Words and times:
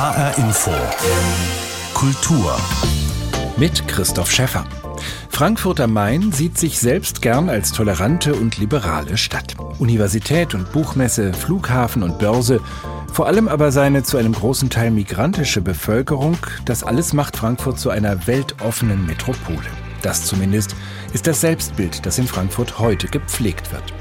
HR 0.00 0.38
Info. 0.38 0.70
Kultur. 1.92 2.56
Mit 3.58 3.86
Christoph 3.86 4.30
Schäffer. 4.30 4.64
Frankfurt 5.28 5.78
am 5.78 5.92
Main 5.92 6.32
sieht 6.32 6.56
sich 6.56 6.78
selbst 6.78 7.20
gern 7.20 7.50
als 7.50 7.70
tolerante 7.72 8.34
und 8.34 8.56
liberale 8.56 9.18
Stadt. 9.18 9.56
Universität 9.78 10.54
und 10.54 10.72
Buchmesse, 10.72 11.34
Flughafen 11.34 12.02
und 12.02 12.18
Börse, 12.18 12.62
vor 13.12 13.26
allem 13.26 13.46
aber 13.46 13.72
seine 13.72 14.02
zu 14.02 14.16
einem 14.16 14.32
großen 14.32 14.70
Teil 14.70 14.90
migrantische 14.90 15.60
Bevölkerung, 15.60 16.38
das 16.64 16.82
alles 16.82 17.12
macht 17.12 17.36
Frankfurt 17.36 17.78
zu 17.78 17.90
einer 17.90 18.26
weltoffenen 18.26 19.04
Metropole. 19.04 19.68
Das 20.00 20.24
zumindest 20.24 20.76
ist 21.12 21.26
das 21.26 21.42
Selbstbild, 21.42 22.06
das 22.06 22.16
in 22.16 22.26
Frankfurt 22.26 22.78
heute 22.78 23.06
gepflegt 23.06 23.70
wird. 23.70 23.92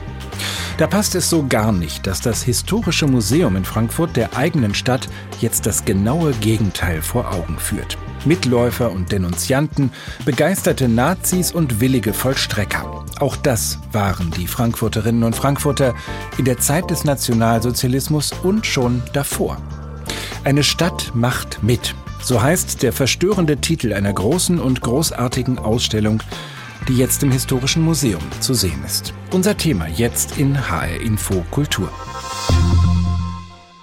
Da 0.80 0.88
passt 0.88 1.14
es 1.16 1.30
so 1.30 1.46
gar 1.46 1.73
nicht, 1.73 2.07
dass 2.07 2.21
das 2.21 2.41
Historische 2.41 3.05
Museum 3.05 3.57
in 3.57 3.66
Frankfurt 3.66 4.16
der 4.16 4.38
eigenen 4.38 4.73
Stadt 4.73 5.09
jetzt 5.41 5.66
das 5.66 5.84
genaue 5.84 6.32
Gegenteil 6.32 7.01
vor 7.01 7.33
Augen 7.33 7.60
führt. 7.60 7.97
Mitläufer 8.24 8.89
und 8.89 9.11
Denunzianten, 9.11 9.92
begeisterte 10.23 10.87
Nazis 10.87 11.51
und 11.51 11.82
willige 11.82 12.14
Vollstrecker. 12.14 13.04
Auch 13.20 13.36
das 13.36 13.79
waren 13.92 14.32
die 14.32 14.47
Frankfurterinnen 14.47 15.23
und 15.23 15.36
Frankfurter 15.36 15.96
in 16.37 16.46
der 16.46 16.60
Zeit 16.60 16.89
des 16.89 17.04
Nationalsozialismus 17.04 18.32
und 18.42 18.65
schon 18.65 19.04
davor. 19.11 19.57
Eine 20.46 20.64
Stadt 20.64 21.11
macht 21.14 21.61
mit. 21.61 21.93
So 22.21 22.42
heißt 22.42 22.84
der 22.84 22.93
verstörende 22.93 23.57
Titel 23.57 23.92
einer 23.92 24.14
großen 24.14 24.57
und 24.57 24.79
großartigen 24.79 25.59
Ausstellung 25.59 26.23
die 26.88 26.97
jetzt 26.97 27.24
im 27.24 27.32
Historischen 27.32 27.83
Museum 27.83 28.21
zu 28.39 28.54
sehen 28.54 28.83
ist. 28.86 29.14
Unser 29.32 29.57
Thema 29.57 29.87
jetzt 29.87 30.37
in 30.37 30.70
HR 30.70 31.01
Info 31.01 31.46
Kultur. 31.51 31.92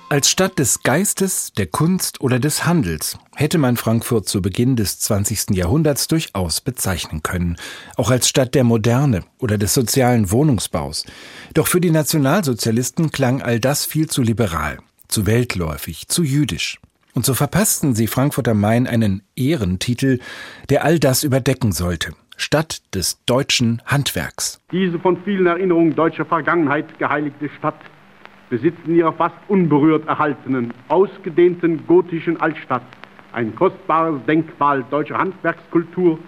Als 0.09 0.31
Stadt 0.31 0.61
des 0.61 0.85
Geistes, 0.85 1.53
der 1.57 1.67
Kunst 1.67 2.21
oder 2.21 2.39
des 2.39 2.65
Handels 2.65 3.19
hätte 3.35 3.59
man 3.59 3.77
Frankfurt 3.77 4.29
zu 4.29 4.41
Beginn 4.41 4.77
des 4.77 5.01
20. 5.01 5.51
Jahrhunderts 5.51 6.07
durchaus 6.07 6.61
bezeichnen 6.61 7.25
können, 7.25 7.57
auch 7.97 8.13
als 8.13 8.29
Stadt 8.29 8.55
der 8.55 8.63
Moderne 8.63 9.25
oder 9.41 9.59
des 9.59 9.75
sozialen 9.75 10.31
Wohnungsbaus. 10.31 11.07
Doch 11.55 11.67
für 11.67 11.81
die 11.81 11.91
Nationalsozialisten 11.91 13.11
klang 13.11 13.43
all 13.43 13.59
das 13.59 13.85
viel 13.85 14.09
zu 14.09 14.23
liberal, 14.23 14.79
zu 15.09 15.27
weltläufig, 15.27 16.07
zu 16.07 16.23
jüdisch. 16.23 16.79
Und 17.13 17.27
so 17.27 17.35
verpassten 17.35 17.97
sie 17.97 18.07
Frankfurt 18.07 18.47
am 18.47 18.61
Main 18.61 18.87
einen 18.87 19.23
Ehrentitel, 19.35 20.21
der 20.69 20.85
all 20.85 21.01
das 21.01 21.25
überdecken 21.25 21.73
sollte. 21.73 22.13
Stadt 22.37 22.83
des 22.95 23.25
deutschen 23.25 23.83
Handwerks. 23.87 24.61
Diese 24.71 24.99
von 24.99 25.17
vielen 25.25 25.47
Erinnerungen 25.47 25.95
deutscher 25.95 26.25
Vergangenheit 26.25 26.99
geheiligte 26.99 27.49
Stadt 27.59 27.81
besitzt 28.51 28.79
in 28.87 28.97
ihrer 28.97 29.13
fast 29.13 29.37
unberührt 29.49 30.07
erhaltenen, 30.07 30.73
ausgedehnten 30.89 31.87
gotischen 31.87 32.41
Altstadt 32.41 32.83
ein 33.33 33.55
kostbares 33.55 34.25
Denkmal 34.27 34.85
deutscher 34.91 35.19
Handwerkskultur, 35.19 36.19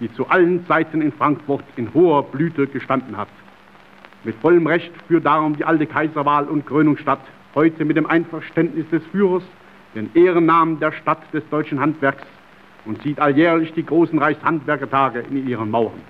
die 0.00 0.12
zu 0.14 0.26
allen 0.28 0.66
Zeiten 0.66 1.02
in 1.02 1.12
Frankfurt 1.12 1.64
in 1.76 1.92
hoher 1.92 2.22
Blüte 2.22 2.66
gestanden 2.66 3.16
hat. 3.16 3.28
Mit 4.24 4.34
vollem 4.36 4.66
Recht 4.66 4.92
führt 5.06 5.26
darum 5.26 5.56
die 5.56 5.64
alte 5.64 5.86
Kaiserwahl 5.86 6.44
und 6.44 6.66
Krönungsstadt 6.66 7.20
heute 7.54 7.84
mit 7.84 7.96
dem 7.96 8.06
Einverständnis 8.06 8.88
des 8.90 9.02
Führers 9.12 9.44
den 9.94 10.10
Ehrennamen 10.14 10.80
der 10.80 10.92
Stadt 10.92 11.20
des 11.32 11.46
deutschen 11.50 11.80
Handwerks 11.80 12.22
und 12.84 13.02
zieht 13.02 13.18
alljährlich 13.18 13.72
die 13.72 13.84
großen 13.84 14.18
Reichshandwerkertage 14.18 15.24
in 15.30 15.48
ihren 15.48 15.70
Mauern. 15.70 16.00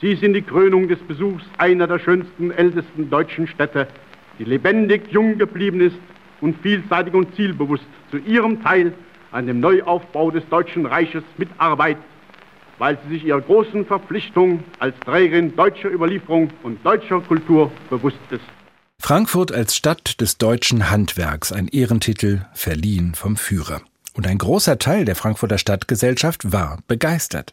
Sie 0.00 0.16
sind 0.16 0.34
die 0.34 0.42
Krönung 0.42 0.88
des 0.88 0.98
Besuchs 0.98 1.44
einer 1.58 1.86
der 1.86 1.98
schönsten, 1.98 2.50
ältesten 2.50 3.08
deutschen 3.08 3.46
Städte, 3.46 3.86
die 4.38 4.44
lebendig 4.44 5.12
jung 5.12 5.38
geblieben 5.38 5.80
ist 5.80 5.98
und 6.40 6.60
vielseitig 6.60 7.14
und 7.14 7.34
zielbewusst 7.36 7.86
zu 8.10 8.18
ihrem 8.18 8.62
Teil 8.62 8.92
an 9.30 9.46
dem 9.46 9.60
Neuaufbau 9.60 10.30
des 10.30 10.46
Deutschen 10.48 10.86
Reiches 10.86 11.22
mitarbeitet, 11.38 12.02
weil 12.78 12.98
sie 13.04 13.14
sich 13.14 13.24
ihrer 13.24 13.40
großen 13.40 13.86
Verpflichtung 13.86 14.64
als 14.78 14.98
Trägerin 15.00 15.54
deutscher 15.54 15.90
Überlieferung 15.90 16.50
und 16.62 16.84
deutscher 16.84 17.20
Kultur 17.20 17.70
bewusst 17.88 18.18
ist. 18.30 18.44
Frankfurt 18.98 19.52
als 19.52 19.76
Stadt 19.76 20.20
des 20.20 20.38
deutschen 20.38 20.90
Handwerks, 20.90 21.52
ein 21.52 21.68
Ehrentitel 21.68 22.42
verliehen 22.54 23.14
vom 23.14 23.36
Führer. 23.36 23.82
Und 24.14 24.26
ein 24.26 24.38
großer 24.38 24.78
Teil 24.78 25.04
der 25.04 25.16
Frankfurter 25.16 25.58
Stadtgesellschaft 25.58 26.52
war 26.52 26.78
begeistert. 26.86 27.52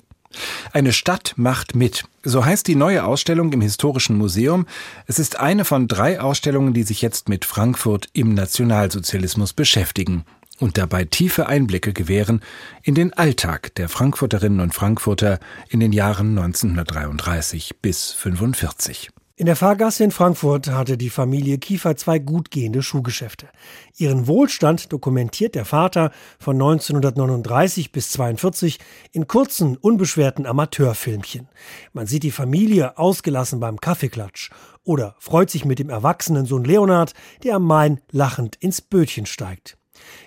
Eine 0.73 0.93
Stadt 0.93 1.33
macht 1.37 1.75
mit. 1.75 2.03
So 2.23 2.45
heißt 2.45 2.67
die 2.67 2.75
neue 2.75 3.03
Ausstellung 3.03 3.51
im 3.53 3.61
Historischen 3.61 4.17
Museum. 4.17 4.67
Es 5.07 5.17
ist 5.17 5.39
eine 5.39 5.65
von 5.65 5.87
drei 5.87 6.21
Ausstellungen, 6.21 6.73
die 6.73 6.83
sich 6.83 7.01
jetzt 7.01 7.29
mit 7.29 7.45
Frankfurt 7.45 8.09
im 8.13 8.33
Nationalsozialismus 8.33 9.53
beschäftigen 9.53 10.25
und 10.59 10.77
dabei 10.77 11.05
tiefe 11.05 11.47
Einblicke 11.47 11.93
gewähren 11.93 12.41
in 12.83 12.93
den 12.93 13.13
Alltag 13.13 13.73
der 13.75 13.89
Frankfurterinnen 13.89 14.59
und 14.59 14.73
Frankfurter 14.73 15.39
in 15.69 15.79
den 15.79 15.93
Jahren 15.93 16.37
1933 16.37 17.77
bis 17.81 18.13
1945. 18.13 19.09
In 19.39 19.45
der 19.45 19.55
Fahrgasse 19.55 20.03
in 20.03 20.11
Frankfurt 20.11 20.67
hatte 20.67 20.97
die 20.97 21.09
Familie 21.09 21.59
Kiefer 21.59 21.95
zwei 21.95 22.19
gut 22.19 22.51
gehende 22.51 22.83
Schuhgeschäfte. 22.83 23.47
Ihren 23.95 24.27
Wohlstand 24.27 24.91
dokumentiert 24.91 25.55
der 25.55 25.63
Vater 25.63 26.11
von 26.39 26.57
1939 26.57 27.93
bis 27.93 28.11
42 28.11 28.79
in 29.13 29.27
kurzen, 29.27 29.77
unbeschwerten 29.77 30.45
Amateurfilmchen. 30.45 31.47
Man 31.93 32.05
sieht 32.05 32.23
die 32.23 32.31
Familie 32.31 32.97
ausgelassen 32.97 33.61
beim 33.61 33.79
Kaffeeklatsch 33.79 34.49
oder 34.83 35.15
freut 35.19 35.49
sich 35.49 35.63
mit 35.63 35.79
dem 35.79 35.89
erwachsenen 35.89 36.45
Sohn 36.45 36.65
Leonhard, 36.65 37.13
der 37.41 37.55
am 37.55 37.63
Main 37.63 38.01
lachend 38.11 38.57
ins 38.57 38.81
Bötchen 38.81 39.25
steigt. 39.25 39.77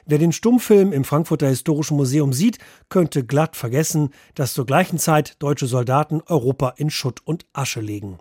Wer 0.05 0.19
den 0.19 0.33
Stummfilm 0.33 0.93
im 0.93 1.05
Frankfurter 1.05 1.47
Historischen 1.47 1.97
Museum 1.97 2.33
sieht, 2.33 2.59
könnte 2.89 3.25
glatt 3.25 3.55
vergessen, 3.55 4.11
dass 4.35 4.53
zur 4.53 4.67
gleichen 4.67 4.99
Zeit 4.99 5.37
deutsche 5.39 5.67
Soldaten 5.67 6.23
Europa 6.27 6.75
in 6.77 6.91
Schutt 6.91 7.21
und 7.25 7.47
Asche 7.53 7.81
legen. 7.81 8.19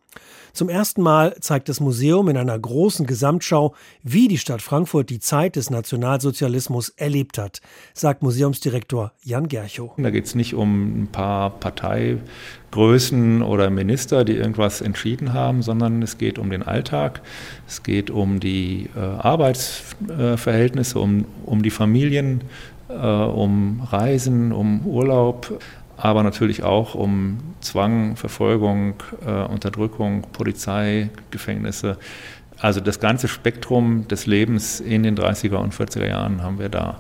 Zum 0.54 0.70
ersten 0.70 1.02
Mal 1.02 1.36
zeigt 1.40 1.70
das 1.70 1.80
Museum 1.80 2.28
in 2.28 2.38
einer 2.38 2.60
großen 2.60 3.08
Gesamtschau, 3.08 3.74
wie 4.04 4.28
die 4.28 4.38
Stadt 4.38 4.62
Frankfurt 4.62 5.10
die 5.10 5.20
Zeit 5.20 5.56
des 5.56 5.70
Nationalsozialismus 5.70 6.90
erlebt 6.90 7.38
hat, 7.38 7.62
sagt 7.94 8.22
Museumsdirektor 8.22 9.14
Jan 9.24 9.48
Gerchow. 9.48 9.94
Da 9.98 10.10
geht 10.10 10.26
es 10.26 10.36
nicht 10.36 10.54
um 10.54 11.04
ein 11.04 11.08
paar 11.08 11.52
Parteigrößen 11.52 13.42
oder 13.42 13.70
Minister, 13.70 14.26
die 14.26 14.36
irgendwas 14.36 14.82
entschieden 14.82 15.34
haben, 15.34 15.62
sondern 15.62 16.02
es 16.02 16.18
geht 16.18 16.38
um 16.38 16.50
den 16.50 16.64
Alltag, 16.64 17.22
es 17.66 17.82
geht 17.82 18.12
um 18.12 18.42
die 18.42 18.90
äh, 18.96 19.00
Arbeitsverhältnisse, 19.00 21.00
um, 21.00 21.24
um 21.46 21.64
die 21.64 21.71
Familien, 21.72 22.42
äh, 22.90 22.94
um 22.94 23.82
Reisen, 23.92 24.52
um 24.52 24.86
Urlaub 24.86 25.60
aber 26.02 26.24
natürlich 26.24 26.64
auch 26.64 26.96
um 26.96 27.38
Zwang, 27.62 28.16
Verfolgung, 28.16 28.96
äh, 29.24 29.44
Unterdrückung, 29.46 30.24
Polizei, 30.34 31.12
Gefängnisse. 31.30 31.98
Also 32.58 32.80
das 32.80 33.00
ganze 33.00 33.28
Spektrum 33.28 34.08
des 34.08 34.26
Lebens 34.26 34.80
in 34.80 35.04
den 35.04 35.16
30er 35.16 35.58
und 35.58 35.76
40er 35.76 36.08
Jahren 36.08 36.42
haben 36.42 36.58
wir 36.58 36.70
da 36.70 37.00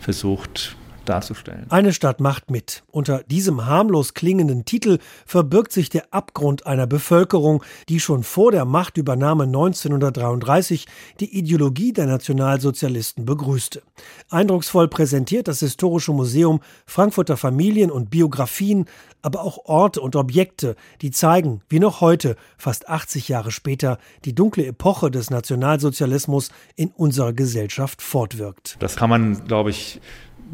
versucht 0.00 0.76
darzustellen. 1.04 1.66
Eine 1.70 1.92
Stadt 1.92 2.20
macht 2.20 2.50
mit. 2.50 2.84
Unter 2.90 3.22
diesem 3.24 3.66
harmlos 3.66 4.14
klingenden 4.14 4.64
Titel 4.64 4.98
verbirgt 5.26 5.72
sich 5.72 5.88
der 5.88 6.12
Abgrund 6.12 6.66
einer 6.66 6.86
Bevölkerung, 6.86 7.62
die 7.88 8.00
schon 8.00 8.22
vor 8.22 8.52
der 8.52 8.64
Machtübernahme 8.64 9.44
1933 9.44 10.86
die 11.20 11.36
Ideologie 11.36 11.92
der 11.92 12.06
Nationalsozialisten 12.06 13.24
begrüßte. 13.24 13.82
Eindrucksvoll 14.30 14.88
präsentiert 14.88 15.48
das 15.48 15.60
Historische 15.60 16.12
Museum 16.12 16.60
Frankfurter 16.86 17.36
Familien 17.36 17.90
und 17.90 18.10
Biografien, 18.10 18.86
aber 19.22 19.42
auch 19.42 19.64
Orte 19.64 20.00
und 20.00 20.16
Objekte, 20.16 20.76
die 21.00 21.10
zeigen, 21.10 21.62
wie 21.68 21.78
noch 21.78 22.00
heute, 22.00 22.36
fast 22.58 22.88
80 22.88 23.28
Jahre 23.28 23.50
später, 23.50 23.98
die 24.24 24.34
dunkle 24.34 24.66
Epoche 24.66 25.10
des 25.10 25.30
Nationalsozialismus 25.30 26.50
in 26.76 26.90
unserer 26.90 27.32
Gesellschaft 27.32 28.02
fortwirkt. 28.02 28.76
Das 28.80 28.96
kann 28.96 29.10
man, 29.10 29.44
glaube 29.44 29.70
ich, 29.70 30.00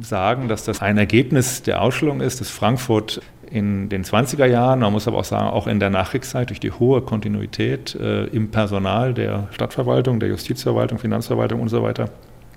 sagen, 0.00 0.48
dass 0.48 0.64
das 0.64 0.80
ein 0.80 0.98
Ergebnis 0.98 1.62
der 1.62 1.82
Ausstellung 1.82 2.20
ist, 2.20 2.40
dass 2.40 2.50
Frankfurt 2.50 3.20
in 3.50 3.88
den 3.88 4.04
20er 4.04 4.46
Jahren, 4.46 4.80
man 4.80 4.92
muss 4.92 5.08
aber 5.08 5.18
auch 5.18 5.24
sagen, 5.24 5.48
auch 5.48 5.66
in 5.66 5.80
der 5.80 5.90
Nachkriegszeit 5.90 6.50
durch 6.50 6.60
die 6.60 6.70
hohe 6.70 7.00
Kontinuität 7.00 7.94
äh, 7.94 8.24
im 8.26 8.50
Personal 8.50 9.14
der 9.14 9.48
Stadtverwaltung, 9.52 10.20
der 10.20 10.28
Justizverwaltung, 10.28 10.98
Finanzverwaltung 10.98 11.60
und 11.60 11.68
so 11.68 11.82
weiter, 11.82 12.10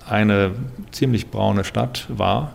eine 0.08 0.52
ziemlich 0.90 1.30
braune 1.30 1.64
Stadt 1.64 2.06
war, 2.08 2.54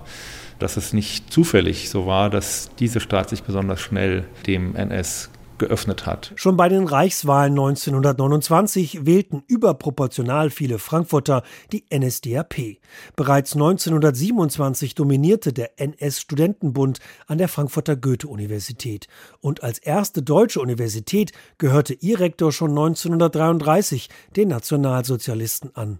dass 0.60 0.78
es 0.78 0.94
nicht 0.94 1.32
zufällig 1.32 1.90
so 1.90 2.06
war, 2.06 2.30
dass 2.30 2.70
diese 2.80 3.00
Stadt 3.00 3.30
sich 3.30 3.44
besonders 3.44 3.80
schnell 3.80 4.26
dem 4.46 4.76
NS 4.76 5.30
geöffnet 5.58 6.06
hat. 6.06 6.32
Schon 6.36 6.58
bei 6.58 6.70
den 6.70 6.86
Reichswahlen 6.86 7.54
1929 7.54 9.06
wählten 9.06 9.44
überproportional 9.48 10.50
viele 10.50 10.80
Frankfurter 10.80 11.44
die 11.72 11.86
NSDAP. 11.94 12.80
Bereits 13.16 13.54
1927 13.54 14.96
dominierte 14.96 15.54
der 15.54 15.80
NS-Studentenbund 15.80 17.00
an 17.28 17.38
der 17.38 17.48
Frankfurter 17.48 17.96
Goethe-Universität. 17.96 19.08
Und 19.40 19.64
als 19.64 19.80
erste 19.80 20.22
deutsche 20.22 20.62
Universität 20.62 21.32
gehörte 21.58 21.94
ihr 21.94 22.20
Rektor 22.20 22.52
schon 22.52 22.72
1933 22.72 24.10
den 24.36 24.50
Nationalsozialisten 24.50 25.76
an. 25.76 26.00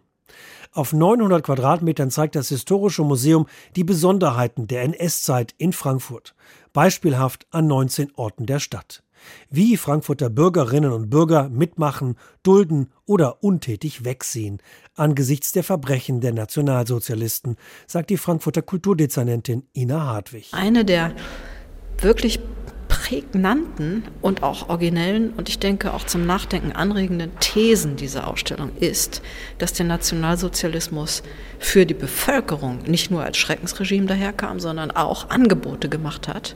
Auf 0.74 0.94
900 0.94 1.44
Quadratmetern 1.44 2.12
zeigt 2.12 2.36
das 2.36 2.50
Historische 2.50 3.04
Museum 3.04 3.48
die 3.76 3.84
Besonderheiten 3.84 4.68
der 4.68 4.84
NS-Zeit 4.84 5.56
in 5.58 5.74
Frankfurt. 5.74 6.36
Beispielhaft 6.74 7.48
an 7.52 7.68
19 7.68 8.12
Orten 8.16 8.46
der 8.46 8.60
Stadt. 8.60 9.04
Wie 9.50 9.78
Frankfurter 9.78 10.30
Bürgerinnen 10.30 10.92
und 10.92 11.10
Bürger 11.10 11.50
mitmachen, 11.50 12.16
dulden 12.44 12.90
oder 13.06 13.44
untätig 13.44 14.04
wegsehen 14.04 14.62
angesichts 14.98 15.52
der 15.52 15.64
Verbrechen 15.64 16.22
der 16.22 16.34
Nationalsozialisten, 16.34 17.56
sagt 17.86 18.10
die 18.10 18.18
Frankfurter 18.18 18.62
Kulturdezernentin 18.62 19.64
Ina 19.74 20.08
Hartwig. 20.08 20.50
Eine 20.52 20.84
der 20.84 21.14
wirklich 22.00 22.40
prägnanten 22.88 24.04
und 24.22 24.44
auch 24.44 24.70
originellen 24.70 25.32
und 25.32 25.50
ich 25.50 25.60
denke 25.60 25.94
auch 25.94 26.06
zum 26.06 26.26
Nachdenken 26.26 26.72
anregenden 26.72 27.32
Thesen 27.40 27.96
dieser 27.96 28.28
Ausstellung 28.28 28.76
ist, 28.80 29.22
dass 29.58 29.74
der 29.74 29.86
Nationalsozialismus 29.86 31.24
für 31.60 31.86
die 31.86 31.94
Bevölkerung 31.94 32.80
nicht 32.86 33.12
nur 33.12 33.24
als 33.24 33.38
Schreckensregime 33.38 34.08
daherkam, 34.08 34.60
sondern 34.60 34.92
auch 34.92 35.30
Angebote 35.30 35.90
gemacht 35.90 36.28
hat, 36.28 36.56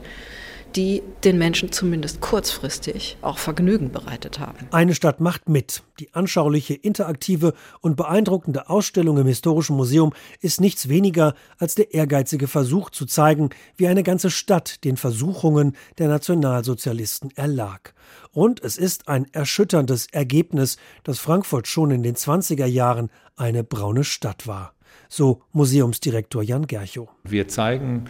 die 0.76 1.02
den 1.24 1.38
Menschen 1.38 1.72
zumindest 1.72 2.20
kurzfristig 2.20 3.16
auch 3.22 3.38
Vergnügen 3.38 3.92
bereitet 3.92 4.38
haben. 4.38 4.68
Eine 4.70 4.94
Stadt 4.94 5.20
macht 5.20 5.48
mit. 5.48 5.82
Die 6.00 6.12
anschauliche, 6.14 6.74
interaktive 6.74 7.54
und 7.80 7.96
beeindruckende 7.96 8.68
Ausstellung 8.68 9.18
im 9.18 9.26
Historischen 9.26 9.76
Museum 9.76 10.12
ist 10.40 10.60
nichts 10.60 10.88
weniger 10.88 11.34
als 11.58 11.74
der 11.74 11.94
ehrgeizige 11.94 12.48
Versuch 12.48 12.90
zu 12.90 13.06
zeigen, 13.06 13.50
wie 13.76 13.86
eine 13.86 14.02
ganze 14.02 14.30
Stadt 14.30 14.84
den 14.84 14.96
Versuchungen 14.96 15.76
der 15.98 16.08
Nationalsozialisten 16.08 17.30
erlag. 17.36 17.94
Und 18.32 18.62
es 18.62 18.78
ist 18.78 19.08
ein 19.08 19.26
erschütterndes 19.32 20.06
Ergebnis, 20.10 20.76
dass 21.04 21.18
Frankfurt 21.18 21.68
schon 21.68 21.90
in 21.90 22.02
den 22.02 22.16
20er 22.16 22.66
Jahren 22.66 23.10
eine 23.36 23.64
braune 23.64 24.04
Stadt 24.04 24.46
war. 24.46 24.74
So 25.08 25.42
Museumsdirektor 25.52 26.42
Jan 26.42 26.66
Gerchow. 26.66 27.08
Wir 27.24 27.48
zeigen 27.48 28.06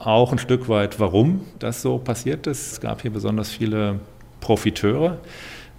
auch 0.00 0.32
ein 0.32 0.38
Stück 0.38 0.68
weit, 0.68 0.98
warum 0.98 1.42
das 1.58 1.82
so 1.82 1.98
passiert 1.98 2.46
ist. 2.46 2.72
Es 2.72 2.80
gab 2.80 3.02
hier 3.02 3.12
besonders 3.12 3.50
viele 3.50 4.00
Profiteure. 4.40 5.18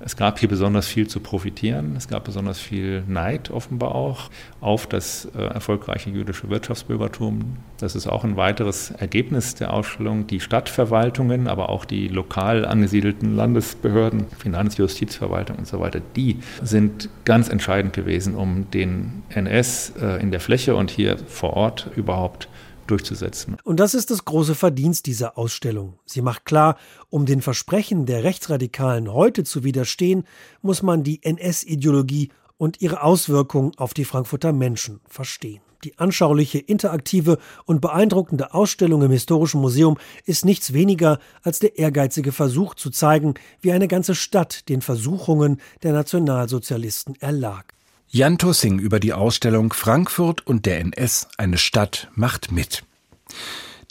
Es 0.04 0.16
gab 0.16 0.40
hier 0.40 0.50
besonders 0.50 0.88
viel 0.88 1.08
zu 1.08 1.20
profitieren. 1.20 1.96
Es 1.96 2.08
gab 2.08 2.24
besonders 2.24 2.60
viel 2.60 3.04
Neid 3.08 3.52
offenbar 3.52 3.94
auch 3.94 4.32
auf 4.60 4.88
das 4.88 5.28
äh, 5.36 5.42
erfolgreiche 5.44 6.10
jüdische 6.10 6.50
Wirtschaftsbürgertum. 6.50 7.58
Das 7.78 7.96
ist 7.96 8.08
auch 8.08 8.24
ein 8.24 8.36
weiteres 8.36 8.92
Ergebnis 8.92 9.54
der 9.56 9.74
Ausstellung. 9.74 10.26
Die 10.26 10.40
Stadtverwaltungen, 10.40 11.48
aber 11.48 11.70
auch 11.70 11.86
die 11.86 12.08
lokal 12.08 12.66
angesiedelten 12.66 13.36
Landesbehörden, 13.36 14.26
Finanz-, 14.40 14.78
Justizverwaltung 14.78 15.58
und 15.58 15.68
so 15.68 15.80
weiter, 15.80 16.02
die 16.16 16.40
sind 16.64 17.10
ganz 17.26 17.50
entscheidend 17.50 17.94
gewesen, 17.94 18.36
um 18.36 18.72
den 18.72 19.22
NS 19.30 19.94
äh, 20.02 20.22
in 20.22 20.32
der 20.32 20.40
Fläche 20.40 20.76
und 20.76 20.90
hier 20.90 21.18
vor 21.28 21.54
Ort 21.54 21.90
überhaupt 21.96 22.48
durchzusetzen. 22.92 23.58
Und 23.64 23.80
das 23.80 23.94
ist 23.94 24.12
das 24.12 24.26
große 24.26 24.56
Verdienst 24.56 25.06
dieser 25.06 25.38
Ausstellung. 25.38 25.98
Sie 26.06 26.22
macht 26.22 26.46
klar, 26.46 26.78
um 27.10 27.26
den 27.26 27.42
Versprechen 27.42 28.06
der 28.06 28.24
Rechtsradikalen 28.24 29.12
heute 29.12 29.44
zu 29.44 29.64
widerstehen, 29.64 30.26
muss 30.62 30.84
man 30.84 31.04
die 31.04 31.24
NS-Ideologie 31.24 32.30
und 32.58 32.82
ihre 32.82 33.02
Auswirkungen 33.02 33.72
auf 33.78 33.94
die 33.94 34.06
Frankfurter 34.06 34.54
Menschen 34.54 35.00
verstehen. 35.08 35.62
Die 35.84 35.98
anschauliche, 35.98 36.60
interaktive 36.60 37.40
und 37.66 37.82
beeindruckende 37.82 38.54
Ausstellung 38.54 39.02
im 39.02 39.12
Historischen 39.12 39.62
Museum 39.62 39.98
ist 40.26 40.46
nichts 40.46 40.74
weniger 40.74 41.18
als 41.42 41.58
der 41.58 41.80
ehrgeizige 41.80 42.32
Versuch 42.32 42.76
zu 42.76 42.92
zeigen, 42.92 43.34
wie 43.62 43.72
eine 43.72 43.88
ganze 43.88 44.14
Stadt 44.14 44.70
den 44.70 44.82
Versuchungen 44.82 45.60
der 45.82 45.94
Nationalsozialisten 45.94 47.16
erlag. 47.20 47.74
Jan 48.14 48.38
Tussing 48.38 48.78
über 48.78 49.00
die 49.00 49.14
Ausstellung 49.14 49.72
Frankfurt 49.72 50.46
und 50.46 50.66
der 50.66 50.82
NS, 50.82 51.30
eine 51.38 51.58
Stadt 51.58 52.10
macht 52.14 52.52
mit. 52.52 52.84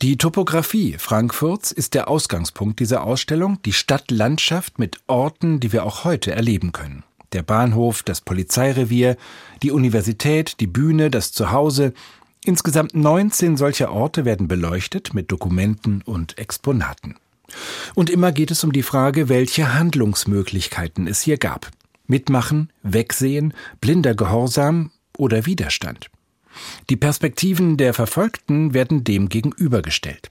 Die 0.02 0.18
Topographie 0.18 0.96
Frankfurts 0.98 1.72
ist 1.72 1.94
der 1.94 2.06
Ausgangspunkt 2.06 2.80
dieser 2.80 3.04
Ausstellung, 3.04 3.62
die 3.64 3.72
Stadtlandschaft 3.72 4.78
mit 4.78 4.98
Orten, 5.06 5.58
die 5.58 5.72
wir 5.72 5.86
auch 5.86 6.04
heute 6.04 6.32
erleben 6.32 6.72
können. 6.72 7.02
Der 7.32 7.42
Bahnhof, 7.42 8.02
das 8.02 8.20
Polizeirevier, 8.20 9.16
die 9.62 9.70
Universität, 9.70 10.60
die 10.60 10.66
Bühne, 10.66 11.10
das 11.10 11.32
Zuhause. 11.32 11.94
Insgesamt 12.44 12.94
19 12.94 13.56
solcher 13.56 13.90
Orte 13.90 14.26
werden 14.26 14.48
beleuchtet 14.48 15.14
mit 15.14 15.32
Dokumenten 15.32 16.02
und 16.02 16.36
Exponaten. 16.36 17.16
Und 17.94 18.10
immer 18.10 18.32
geht 18.32 18.50
es 18.50 18.64
um 18.64 18.72
die 18.72 18.82
Frage, 18.82 19.30
welche 19.30 19.72
Handlungsmöglichkeiten 19.72 21.06
es 21.06 21.22
hier 21.22 21.38
gab. 21.38 21.70
Mitmachen, 22.10 22.70
Wegsehen, 22.82 23.54
blinder 23.80 24.14
Gehorsam 24.14 24.90
oder 25.16 25.46
Widerstand. 25.46 26.10
Die 26.90 26.96
Perspektiven 26.96 27.76
der 27.76 27.94
Verfolgten 27.94 28.74
werden 28.74 29.04
dem 29.04 29.28
gegenübergestellt. 29.28 30.30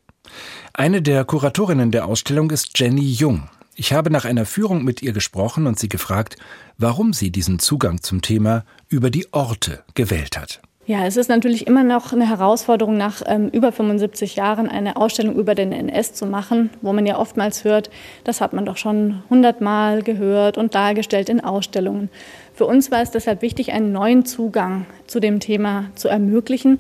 Eine 0.74 1.02
der 1.02 1.26
Kuratorinnen 1.26 1.92
der 1.92 2.06
Ausstellung 2.06 2.52
ist 2.52 2.78
Jenny 2.78 3.10
Jung. 3.10 3.50
Ich 3.76 3.94
habe 3.94 4.12
nach 4.12 4.26
einer 4.26 4.46
Führung 4.46 4.84
mit 4.84 5.02
ihr 5.02 5.14
gesprochen 5.14 5.66
und 5.66 5.80
sie 5.80 5.90
gefragt, 5.90 6.36
warum 6.78 7.14
sie 7.14 7.32
diesen 7.32 7.60
Zugang 7.60 8.02
zum 8.04 8.22
Thema 8.22 8.66
über 8.90 9.10
die 9.10 9.32
Orte 9.34 9.84
gewählt 9.96 10.38
hat. 10.38 10.62
Ja, 10.90 11.06
es 11.06 11.18
ist 11.18 11.30
natürlich 11.30 11.68
immer 11.68 11.84
noch 11.84 12.14
eine 12.14 12.28
Herausforderung, 12.28 12.98
nach 12.98 13.22
ähm, 13.28 13.50
über 13.50 13.72
75 13.72 14.36
Jahren 14.38 14.68
eine 14.68 14.96
Ausstellung 14.96 15.36
über 15.36 15.54
den 15.54 15.72
NS 15.72 16.16
zu 16.16 16.26
machen, 16.26 16.72
wo 16.82 16.94
man 16.94 17.06
ja 17.06 17.20
oftmals 17.20 17.64
hört, 17.64 17.92
das 18.24 18.42
hat 18.42 18.54
man 18.54 18.66
doch 18.66 18.76
schon 18.76 19.22
hundertmal 19.30 20.02
gehört 20.02 20.58
und 20.58 20.74
dargestellt 20.74 21.30
in 21.30 21.42
Ausstellungen. 21.42 22.10
Für 22.56 22.66
uns 22.66 22.90
war 22.90 23.04
es 23.04 23.12
deshalb 23.12 23.44
wichtig, 23.44 23.72
einen 23.72 23.92
neuen 23.92 24.26
Zugang 24.26 24.88
zu 25.06 25.20
dem 25.20 25.40
Thema 25.40 25.92
zu 25.94 26.08
ermöglichen. 26.08 26.80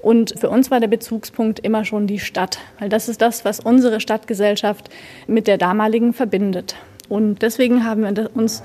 Und 0.00 0.38
für 0.38 0.50
uns 0.50 0.70
war 0.70 0.78
der 0.78 0.86
Bezugspunkt 0.86 1.58
immer 1.58 1.84
schon 1.84 2.06
die 2.06 2.20
Stadt, 2.20 2.60
weil 2.78 2.88
das 2.88 3.08
ist 3.08 3.20
das, 3.20 3.44
was 3.44 3.58
unsere 3.58 3.98
Stadtgesellschaft 3.98 4.88
mit 5.26 5.48
der 5.48 5.58
damaligen 5.58 6.12
verbindet. 6.12 6.76
Und 7.08 7.42
deswegen 7.42 7.84
haben 7.84 8.02
wir 8.02 8.30
uns 8.34 8.62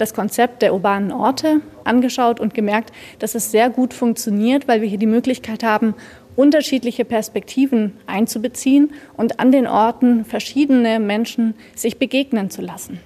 das 0.00 0.14
Konzept 0.14 0.62
der 0.62 0.72
urbanen 0.72 1.12
Orte 1.12 1.60
angeschaut 1.84 2.40
und 2.40 2.54
gemerkt, 2.54 2.92
dass 3.18 3.34
es 3.34 3.50
sehr 3.50 3.70
gut 3.70 3.94
funktioniert, 3.94 4.68
weil 4.68 4.80
wir 4.80 4.88
hier 4.88 4.98
die 4.98 5.06
Möglichkeit 5.06 5.62
haben, 5.62 5.94
unterschiedliche 6.36 7.04
Perspektiven 7.04 7.92
einzubeziehen 8.06 8.92
und 9.16 9.40
an 9.40 9.52
den 9.52 9.66
Orten 9.66 10.24
verschiedene 10.24 11.00
Menschen 11.00 11.54
sich 11.74 11.98
begegnen 11.98 12.50
zu 12.50 12.62
lassen. 12.62 13.00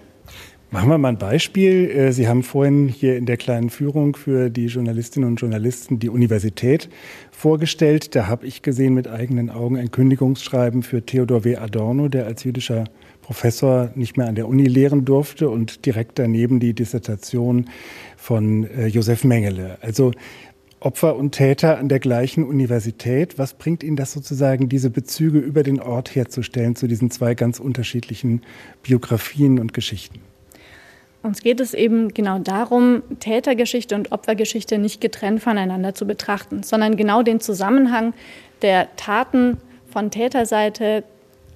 Machen 0.74 0.88
wir 0.88 0.98
mal 0.98 1.10
ein 1.10 1.18
Beispiel. 1.18 1.88
Äh, 1.88 2.12
Sie 2.12 2.26
haben 2.26 2.42
vorhin 2.42 2.88
hier 2.88 3.16
in 3.16 3.26
der 3.26 3.36
kleinen 3.36 3.70
Führung 3.70 4.16
für 4.16 4.50
die 4.50 4.66
Journalistinnen 4.66 5.28
und 5.28 5.36
Journalisten 5.36 6.00
die 6.00 6.08
Universität 6.08 6.88
vorgestellt. 7.30 8.16
Da 8.16 8.26
habe 8.26 8.44
ich 8.44 8.60
gesehen 8.60 8.92
mit 8.92 9.06
eigenen 9.06 9.50
Augen 9.50 9.76
ein 9.76 9.92
Kündigungsschreiben 9.92 10.82
für 10.82 11.06
Theodor 11.06 11.44
W. 11.44 11.58
Adorno, 11.58 12.08
der 12.08 12.26
als 12.26 12.42
jüdischer 12.42 12.86
Professor 13.22 13.92
nicht 13.94 14.16
mehr 14.16 14.26
an 14.26 14.34
der 14.34 14.48
Uni 14.48 14.64
lehren 14.64 15.04
durfte 15.04 15.48
und 15.48 15.86
direkt 15.86 16.18
daneben 16.18 16.58
die 16.58 16.74
Dissertation 16.74 17.66
von 18.16 18.64
äh, 18.64 18.88
Josef 18.88 19.22
Mengele. 19.22 19.78
Also 19.80 20.10
Opfer 20.80 21.14
und 21.14 21.36
Täter 21.36 21.78
an 21.78 21.88
der 21.88 22.00
gleichen 22.00 22.42
Universität. 22.42 23.38
Was 23.38 23.54
bringt 23.54 23.84
Ihnen 23.84 23.94
das 23.94 24.10
sozusagen, 24.10 24.68
diese 24.68 24.90
Bezüge 24.90 25.38
über 25.38 25.62
den 25.62 25.78
Ort 25.78 26.16
herzustellen 26.16 26.74
zu 26.74 26.88
diesen 26.88 27.12
zwei 27.12 27.36
ganz 27.36 27.60
unterschiedlichen 27.60 28.42
Biografien 28.82 29.60
und 29.60 29.72
Geschichten? 29.72 30.33
Uns 31.24 31.40
geht 31.40 31.58
es 31.60 31.72
eben 31.72 32.12
genau 32.12 32.38
darum, 32.38 33.02
Tätergeschichte 33.18 33.94
und 33.94 34.12
Opfergeschichte 34.12 34.76
nicht 34.76 35.00
getrennt 35.00 35.42
voneinander 35.42 35.94
zu 35.94 36.06
betrachten, 36.06 36.62
sondern 36.62 36.96
genau 36.96 37.22
den 37.22 37.40
Zusammenhang 37.40 38.12
der 38.60 38.94
Taten 38.96 39.56
von 39.90 40.10
Täterseite 40.10 41.02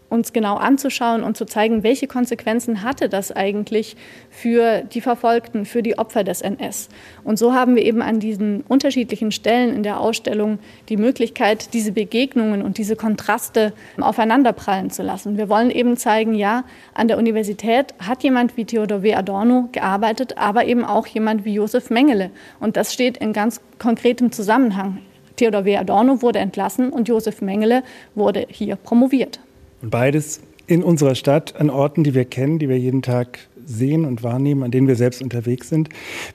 uns 0.09 0.33
genau 0.33 0.57
anzuschauen 0.57 1.23
und 1.23 1.37
zu 1.37 1.45
zeigen, 1.45 1.83
welche 1.83 2.07
Konsequenzen 2.07 2.83
hatte 2.83 3.09
das 3.09 3.31
eigentlich 3.31 3.97
für 4.31 4.83
die 4.83 5.01
Verfolgten, 5.01 5.67
für 5.67 5.83
die 5.83 5.99
Opfer 5.99 6.25
des 6.25 6.41
NS. 6.41 6.89
Und 7.25 7.39
so 7.39 7.53
haben 7.53 7.77
wir 7.77 7.85
eben 7.85 8.01
an 8.01 8.21
diesen 8.21 8.63
unterschiedlichen 8.63 9.33
Stellen 9.33 9.75
in 9.75 9.83
der 9.83 10.01
Ausstellung 10.01 10.59
die 10.89 10.97
Möglichkeit, 10.97 11.75
diese 11.75 11.93
Begegnungen 11.93 12.63
und 12.63 12.79
diese 12.79 12.97
Kontraste 12.97 13.73
aufeinanderprallen 14.01 14.91
zu 14.91 15.03
lassen. 15.03 15.37
Wir 15.37 15.49
wollen 15.49 15.71
eben 15.71 15.97
zeigen, 15.97 16.35
ja, 16.35 16.65
an 16.95 17.09
der 17.09 17.19
Universität 17.19 17.95
hat 17.99 18.23
jemand 18.23 18.57
wie 18.57 18.65
Theodor 18.65 19.03
W. 19.03 19.15
Adorno 19.15 19.69
gearbeitet, 19.73 20.39
aber 20.39 20.65
eben 20.65 20.85
auch 20.85 21.07
jemand 21.07 21.45
wie 21.45 21.55
Josef 21.55 21.91
Mengele. 21.91 22.31
Und 22.61 22.77
das 22.77 22.95
steht 22.95 23.19
in 23.19 23.33
ganz 23.33 23.61
konkretem 23.79 24.33
Zusammenhang. 24.33 25.03
Theodor 25.37 25.65
W. 25.65 25.77
Adorno 25.77 26.23
wurde 26.23 26.41
entlassen 26.41 26.91
und 26.91 27.09
Josef 27.09 27.43
Mengele 27.43 27.83
wurde 28.15 28.47
hier 28.49 28.77
promoviert. 28.77 29.39
Und 29.83 29.91
beides 29.91 30.41
in 30.67 30.83
unserer 30.83 31.15
Stadt, 31.15 31.57
an 31.57 31.71
Orten, 31.71 32.05
die 32.05 32.15
wir 32.15 32.25
kennen, 32.25 32.59
die 32.59 32.69
wir 32.69 32.79
jeden 32.79 33.03
Tag 33.03 33.39
sehen 33.69 34.05
und 34.05 34.23
wahrnehmen, 34.23 34.63
an 34.63 34.71
denen 34.71 34.89
wir 34.89 34.97
selbst 34.97 35.23
unterwegs 35.23 35.69
sind. 35.69 35.91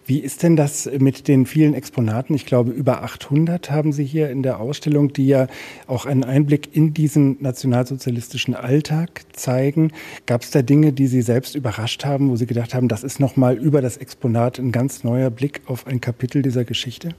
Wie 0.05 0.19
ist 0.19 0.43
denn 0.43 0.55
das 0.55 0.89
mit 0.99 1.27
den 1.27 1.45
vielen 1.45 1.73
Exponaten? 1.73 2.35
Ich 2.35 2.45
glaube, 2.45 2.71
über 2.71 3.03
800 3.03 3.71
haben 3.71 3.91
Sie 3.91 4.05
hier 4.05 4.29
in 4.29 4.43
der 4.43 4.59
Ausstellung, 4.59 5.13
die 5.13 5.27
ja 5.27 5.47
auch 5.87 6.05
einen 6.05 6.23
Einblick 6.23 6.75
in 6.75 6.93
diesen 6.93 7.37
nationalsozialistischen 7.41 8.53
Alltag 8.53 9.21
zeigen. 9.33 9.91
Gab 10.25 10.43
es 10.43 10.51
da 10.51 10.61
Dinge, 10.61 10.93
die 10.93 11.07
Sie 11.07 11.21
selbst 11.21 11.55
überrascht 11.55 12.05
haben, 12.05 12.29
wo 12.29 12.35
Sie 12.35 12.45
gedacht 12.45 12.73
haben, 12.75 12.87
das 12.87 13.03
ist 13.03 13.19
nochmal 13.19 13.57
über 13.57 13.81
das 13.81 13.97
Exponat 13.97 14.59
ein 14.59 14.71
ganz 14.71 15.03
neuer 15.03 15.31
Blick 15.31 15.61
auf 15.65 15.87
ein 15.87 16.01
Kapitel 16.01 16.43
dieser 16.43 16.65
Geschichte? 16.65 17.09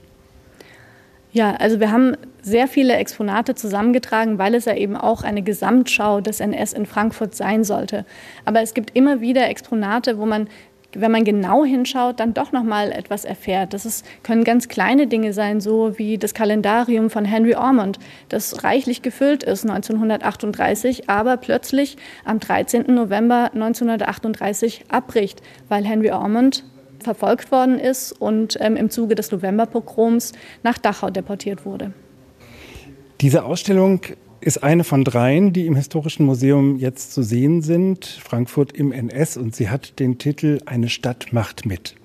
Ja, 1.35 1.51
also 1.55 1.81
wir 1.81 1.91
haben 1.91 2.15
sehr 2.41 2.65
viele 2.65 2.95
Exponate 2.95 3.55
zusammengetragen, 3.55 4.37
weil 4.37 4.55
es 4.55 4.63
ja 4.63 4.73
eben 4.73 4.95
auch 4.95 5.21
eine 5.21 5.41
Gesamtschau 5.41 6.21
des 6.21 6.39
NS 6.39 6.71
in 6.71 6.85
Frankfurt 6.85 7.35
sein 7.35 7.65
sollte. 7.65 8.05
Aber 8.45 8.61
es 8.61 8.73
gibt 8.73 8.95
immer 8.95 9.19
wieder 9.19 9.49
Exponate, 9.49 10.17
wo 10.17 10.25
man 10.25 10.47
wenn 10.97 11.11
man 11.11 11.25
genau 11.25 11.65
hinschaut, 11.65 12.21
dann 12.21 12.33
doch 12.33 12.53
noch 12.53 12.63
mal 12.63 12.93
etwas 12.93 13.25
erfährt. 13.25 13.73
Das 13.73 13.85
ist, 13.85 14.05
können 14.23 14.45
ganz 14.45 14.69
kleine 14.69 15.07
Dinge 15.07 15.33
sein, 15.33 15.59
so 15.59 15.99
wie 15.99 16.17
das 16.17 16.33
Kalendarium 16.33 17.09
von 17.09 17.25
Henry 17.25 17.53
Ormond, 17.53 17.99
das 18.29 18.63
reichlich 18.63 19.01
gefüllt 19.01 19.43
ist 19.43 19.65
1938, 19.65 21.09
aber 21.09 21.35
plötzlich 21.35 21.97
am 22.23 22.39
13. 22.39 22.85
November 22.95 23.51
1938 23.53 24.85
abbricht, 24.87 25.41
weil 25.67 25.83
Henry 25.83 26.11
Ormond 26.11 26.63
verfolgt 27.05 27.51
worden 27.51 27.79
ist 27.79 28.11
und 28.11 28.57
ähm, 28.59 28.75
im 28.75 28.89
Zuge 28.89 29.15
des 29.15 29.31
Novemberpogroms 29.31 30.33
nach 30.63 30.77
Dachau 30.77 31.09
deportiert 31.09 31.65
wurde. 31.65 31.93
Diese 33.21 33.45
Ausstellung 33.45 34.01
ist 34.41 34.61
eine 34.61 34.83
von 34.83 35.03
dreien, 35.03 35.53
die 35.53 35.65
im 35.65 35.75
Historischen 35.75 36.25
Museum 36.25 36.77
jetzt 36.77 37.13
zu 37.13 37.23
sehen 37.23 37.61
sind, 37.61 38.05
Frankfurt 38.05 38.73
im 38.73 38.91
NS, 38.91 39.37
und 39.37 39.55
sie 39.55 39.69
hat 39.69 39.99
den 39.99 40.17
Titel 40.17 40.59
Eine 40.65 40.89
Stadt 40.89 41.31
macht 41.31 41.65
mit. 41.65 41.95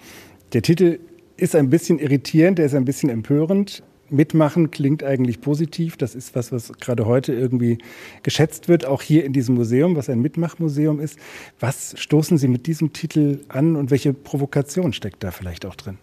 Der 0.53 0.63
Titel 0.63 1.01
ist 1.37 1.57
ein 1.57 1.69
bisschen 1.69 1.99
irritierend, 1.99 2.59
der 2.59 2.67
ist 2.67 2.75
ein 2.75 2.85
bisschen 2.85 3.11
empörend. 3.11 3.83
Mitmachen 4.11 4.71
klingt 4.71 5.03
eigentlich 5.03 5.41
positiv. 5.41 5.97
Das 5.97 6.15
ist 6.15 6.35
was, 6.35 6.53
was 6.53 6.73
gerade 6.75 7.07
heute 7.07 7.33
irgendwie 7.33 7.79
geschätzt 8.23 8.69
wird, 8.69 8.85
auch 8.85 9.03
hier 9.03 9.25
in 9.25 9.33
diesem 9.33 9.55
Museum, 9.55 9.97
was 9.97 10.09
ein 10.09 10.21
Mitmachmuseum 10.21 11.01
ist. 11.01 11.19
Was 11.59 11.95
stoßen 11.99 12.39
Sie 12.39 12.49
mit 12.49 12.67
diesem 12.67 12.93
Titel 12.93 13.41
an 13.49 13.77
und 13.77 13.91
welche 13.91 14.13
Provokation 14.13 14.93
steckt 14.93 15.23
da 15.23 15.31
vielleicht 15.31 15.67
auch 15.67 15.75
drin? 15.75 15.99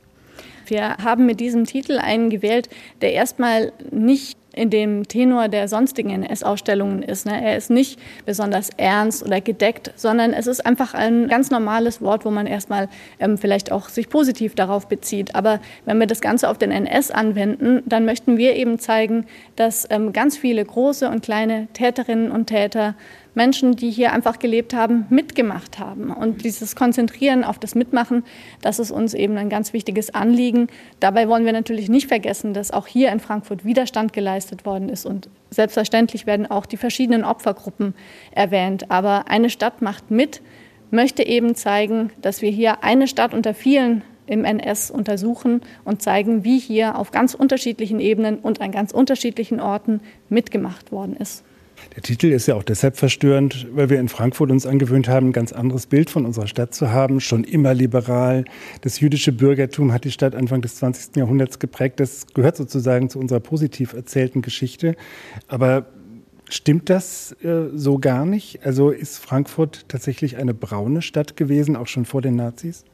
Wir 0.67 0.97
haben 0.97 1.25
mit 1.25 1.39
diesem 1.39 1.63
Titel 1.63 1.97
einen 1.97 2.29
gewählt, 2.29 2.69
der 3.01 3.13
erstmal 3.13 3.71
nicht 3.91 4.37
in 4.57 4.69
dem 4.69 5.07
Tenor 5.07 5.47
der 5.47 5.67
sonstigen 5.67 6.09
NS-Ausstellungen 6.09 7.03
ist. 7.03 7.25
Ne? 7.25 7.41
Er 7.43 7.57
ist 7.57 7.69
nicht 7.69 7.99
besonders 8.25 8.69
ernst 8.77 9.23
oder 9.23 9.39
gedeckt, 9.39 9.91
sondern 9.95 10.33
es 10.33 10.47
ist 10.47 10.65
einfach 10.65 10.93
ein 10.93 11.27
ganz 11.27 11.51
normales 11.51 12.01
Wort, 12.01 12.25
wo 12.25 12.31
man 12.31 12.47
erstmal 12.47 12.89
ähm, 13.19 13.37
vielleicht 13.37 13.71
auch 13.71 13.89
sich 13.89 14.09
positiv 14.09 14.55
darauf 14.55 14.87
bezieht. 14.87 15.35
Aber 15.35 15.59
wenn 15.85 15.99
wir 15.99 16.07
das 16.07 16.21
Ganze 16.21 16.49
auf 16.49 16.57
den 16.57 16.71
NS 16.71 17.11
anwenden, 17.11 17.83
dann 17.85 18.05
möchten 18.05 18.37
wir 18.37 18.55
eben 18.55 18.79
zeigen, 18.79 19.25
dass 19.55 19.87
ähm, 19.89 20.11
ganz 20.11 20.37
viele 20.37 20.65
große 20.65 21.07
und 21.09 21.21
kleine 21.21 21.67
Täterinnen 21.73 22.31
und 22.31 22.47
Täter 22.47 22.95
Menschen, 23.37 23.75
die 23.75 23.91
hier 23.91 24.13
einfach 24.13 24.39
gelebt 24.39 24.73
haben, 24.73 25.05
mitgemacht 25.09 25.77
haben. 25.77 26.11
Und 26.11 26.43
dieses 26.43 26.75
Konzentrieren 26.75 27.43
auf 27.43 27.59
das 27.59 27.75
Mitmachen, 27.75 28.23
das 28.63 28.79
ist 28.79 28.89
uns 28.89 29.13
eben 29.13 29.37
ein 29.37 29.47
ganz 29.47 29.73
wichtiges 29.73 30.13
Anliegen. 30.13 30.69
Dabei 30.99 31.29
wollen 31.29 31.45
wir 31.45 31.53
natürlich 31.53 31.87
nicht 31.87 32.07
vergessen, 32.07 32.55
dass 32.55 32.71
auch 32.71 32.87
hier 32.87 33.11
in 33.11 33.19
Frankfurt 33.19 33.63
Widerstand 33.63 34.11
geleistet 34.11 34.65
worden 34.65 34.89
ist. 34.89 35.05
Und 35.05 35.29
selbstverständlich 35.51 36.25
werden 36.25 36.47
auch 36.47 36.65
die 36.65 36.77
verschiedenen 36.77 37.23
Opfergruppen 37.23 37.93
erwähnt. 38.31 38.89
Aber 38.89 39.29
eine 39.29 39.51
Stadt 39.51 39.83
macht 39.83 40.09
mit, 40.09 40.41
möchte 40.89 41.23
eben 41.23 41.53
zeigen, 41.53 42.09
dass 42.19 42.41
wir 42.41 42.49
hier 42.49 42.83
eine 42.83 43.07
Stadt 43.07 43.35
unter 43.35 43.53
vielen 43.53 44.01
im 44.25 44.45
NS 44.45 44.89
untersuchen 44.89 45.61
und 45.85 46.01
zeigen, 46.01 46.43
wie 46.43 46.57
hier 46.57 46.97
auf 46.97 47.11
ganz 47.11 47.35
unterschiedlichen 47.35 47.99
Ebenen 47.99 48.39
und 48.39 48.61
an 48.61 48.71
ganz 48.71 48.91
unterschiedlichen 48.91 49.59
Orten 49.59 50.01
mitgemacht 50.27 50.91
worden 50.91 51.15
ist. 51.15 51.43
Der 51.95 52.03
Titel 52.03 52.27
ist 52.27 52.47
ja 52.47 52.55
auch 52.55 52.63
deshalb 52.63 52.97
verstörend, 52.97 53.67
weil 53.73 53.89
wir 53.89 53.99
in 53.99 54.09
Frankfurt 54.09 54.51
uns 54.51 54.65
angewöhnt 54.65 55.07
haben, 55.07 55.27
ein 55.27 55.33
ganz 55.33 55.51
anderes 55.51 55.87
Bild 55.87 56.09
von 56.09 56.25
unserer 56.25 56.47
Stadt 56.47 56.73
zu 56.73 56.91
haben. 56.91 57.19
Schon 57.19 57.43
immer 57.43 57.73
liberal. 57.73 58.45
Das 58.81 58.99
jüdische 58.99 59.31
Bürgertum 59.31 59.93
hat 59.93 60.03
die 60.03 60.11
Stadt 60.11 60.35
Anfang 60.35 60.61
des 60.61 60.75
20. 60.75 61.15
Jahrhunderts 61.15 61.59
geprägt. 61.59 61.99
Das 61.99 62.27
gehört 62.27 62.57
sozusagen 62.57 63.09
zu 63.09 63.19
unserer 63.19 63.39
positiv 63.39 63.93
erzählten 63.93 64.41
Geschichte. 64.41 64.95
Aber 65.47 65.87
Stimmt 66.49 66.89
das 66.89 67.33
äh, 67.43 67.65
so 67.73 67.99
gar 67.99 68.25
nicht? 68.25 68.65
Also 68.65 68.89
ist 68.89 69.17
Frankfurt 69.17 69.89
tatsächlich 69.89 70.37
eine 70.37 70.53
braune 70.53 71.01
Stadt 71.01 71.35
gewesen, 71.35 71.75
auch 71.75 71.87
schon 71.87 72.05
vor 72.05 72.21
den 72.21 72.37
Nazis? 72.37 72.85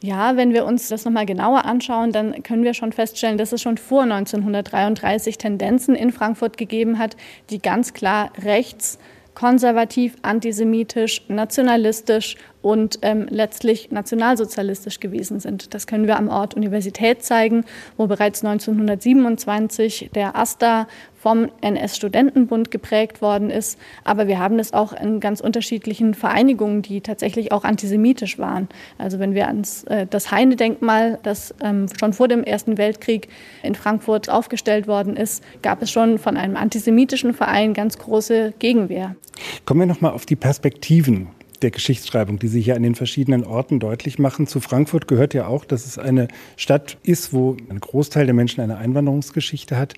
Ja, 0.00 0.36
wenn 0.36 0.52
wir 0.52 0.64
uns 0.64 0.88
das 0.88 1.04
nochmal 1.04 1.26
genauer 1.26 1.64
anschauen, 1.64 2.12
dann 2.12 2.42
können 2.44 2.62
wir 2.62 2.72
schon 2.72 2.92
feststellen, 2.92 3.36
dass 3.36 3.52
es 3.52 3.60
schon 3.60 3.78
vor 3.78 4.02
1933 4.02 5.38
Tendenzen 5.38 5.96
in 5.96 6.12
Frankfurt 6.12 6.56
gegeben 6.56 6.98
hat, 6.98 7.16
die 7.50 7.60
ganz 7.60 7.94
klar 7.94 8.30
rechts, 8.44 8.98
konservativ, 9.34 10.14
antisemitisch, 10.22 11.22
nationalistisch 11.28 12.36
und 12.68 12.98
ähm, 13.00 13.26
letztlich 13.30 13.90
nationalsozialistisch 13.90 15.00
gewesen 15.00 15.40
sind. 15.40 15.72
Das 15.72 15.86
können 15.86 16.06
wir 16.06 16.18
am 16.18 16.28
Ort 16.28 16.52
Universität 16.52 17.24
zeigen, 17.24 17.64
wo 17.96 18.06
bereits 18.06 18.44
1927 18.44 20.10
der 20.14 20.36
AStA 20.36 20.86
vom 21.16 21.48
NS-Studentenbund 21.62 22.70
geprägt 22.70 23.22
worden 23.22 23.48
ist. 23.48 23.78
Aber 24.04 24.28
wir 24.28 24.38
haben 24.38 24.58
es 24.58 24.74
auch 24.74 24.92
in 24.92 25.18
ganz 25.18 25.40
unterschiedlichen 25.40 26.12
Vereinigungen, 26.12 26.82
die 26.82 27.00
tatsächlich 27.00 27.52
auch 27.52 27.64
antisemitisch 27.64 28.38
waren. 28.38 28.68
Also 28.98 29.18
wenn 29.18 29.34
wir 29.34 29.46
ans 29.46 29.84
äh, 29.84 30.06
das 30.06 30.30
Heine-Denkmal, 30.30 31.18
das 31.22 31.54
ähm, 31.62 31.86
schon 31.98 32.12
vor 32.12 32.28
dem 32.28 32.44
Ersten 32.44 32.76
Weltkrieg 32.76 33.28
in 33.62 33.74
Frankfurt 33.76 34.28
aufgestellt 34.28 34.86
worden 34.86 35.16
ist, 35.16 35.42
gab 35.62 35.80
es 35.80 35.90
schon 35.90 36.18
von 36.18 36.36
einem 36.36 36.56
antisemitischen 36.56 37.32
Verein 37.32 37.72
ganz 37.72 37.96
große 37.96 38.52
Gegenwehr. 38.58 39.16
Kommen 39.64 39.80
wir 39.80 39.86
noch 39.86 40.02
mal 40.02 40.10
auf 40.10 40.26
die 40.26 40.36
Perspektiven 40.36 41.28
der 41.62 41.70
Geschichtsschreibung, 41.70 42.38
die 42.38 42.48
Sie 42.48 42.60
hier 42.60 42.76
an 42.76 42.82
den 42.82 42.94
verschiedenen 42.94 43.44
Orten 43.44 43.80
deutlich 43.80 44.18
machen. 44.18 44.46
Zu 44.46 44.60
Frankfurt 44.60 45.08
gehört 45.08 45.34
ja 45.34 45.46
auch, 45.46 45.64
dass 45.64 45.86
es 45.86 45.98
eine 45.98 46.28
Stadt 46.56 46.98
ist, 47.02 47.32
wo 47.32 47.56
ein 47.68 47.80
Großteil 47.80 48.26
der 48.26 48.34
Menschen 48.34 48.60
eine 48.60 48.78
Einwanderungsgeschichte 48.78 49.76
hat, 49.76 49.94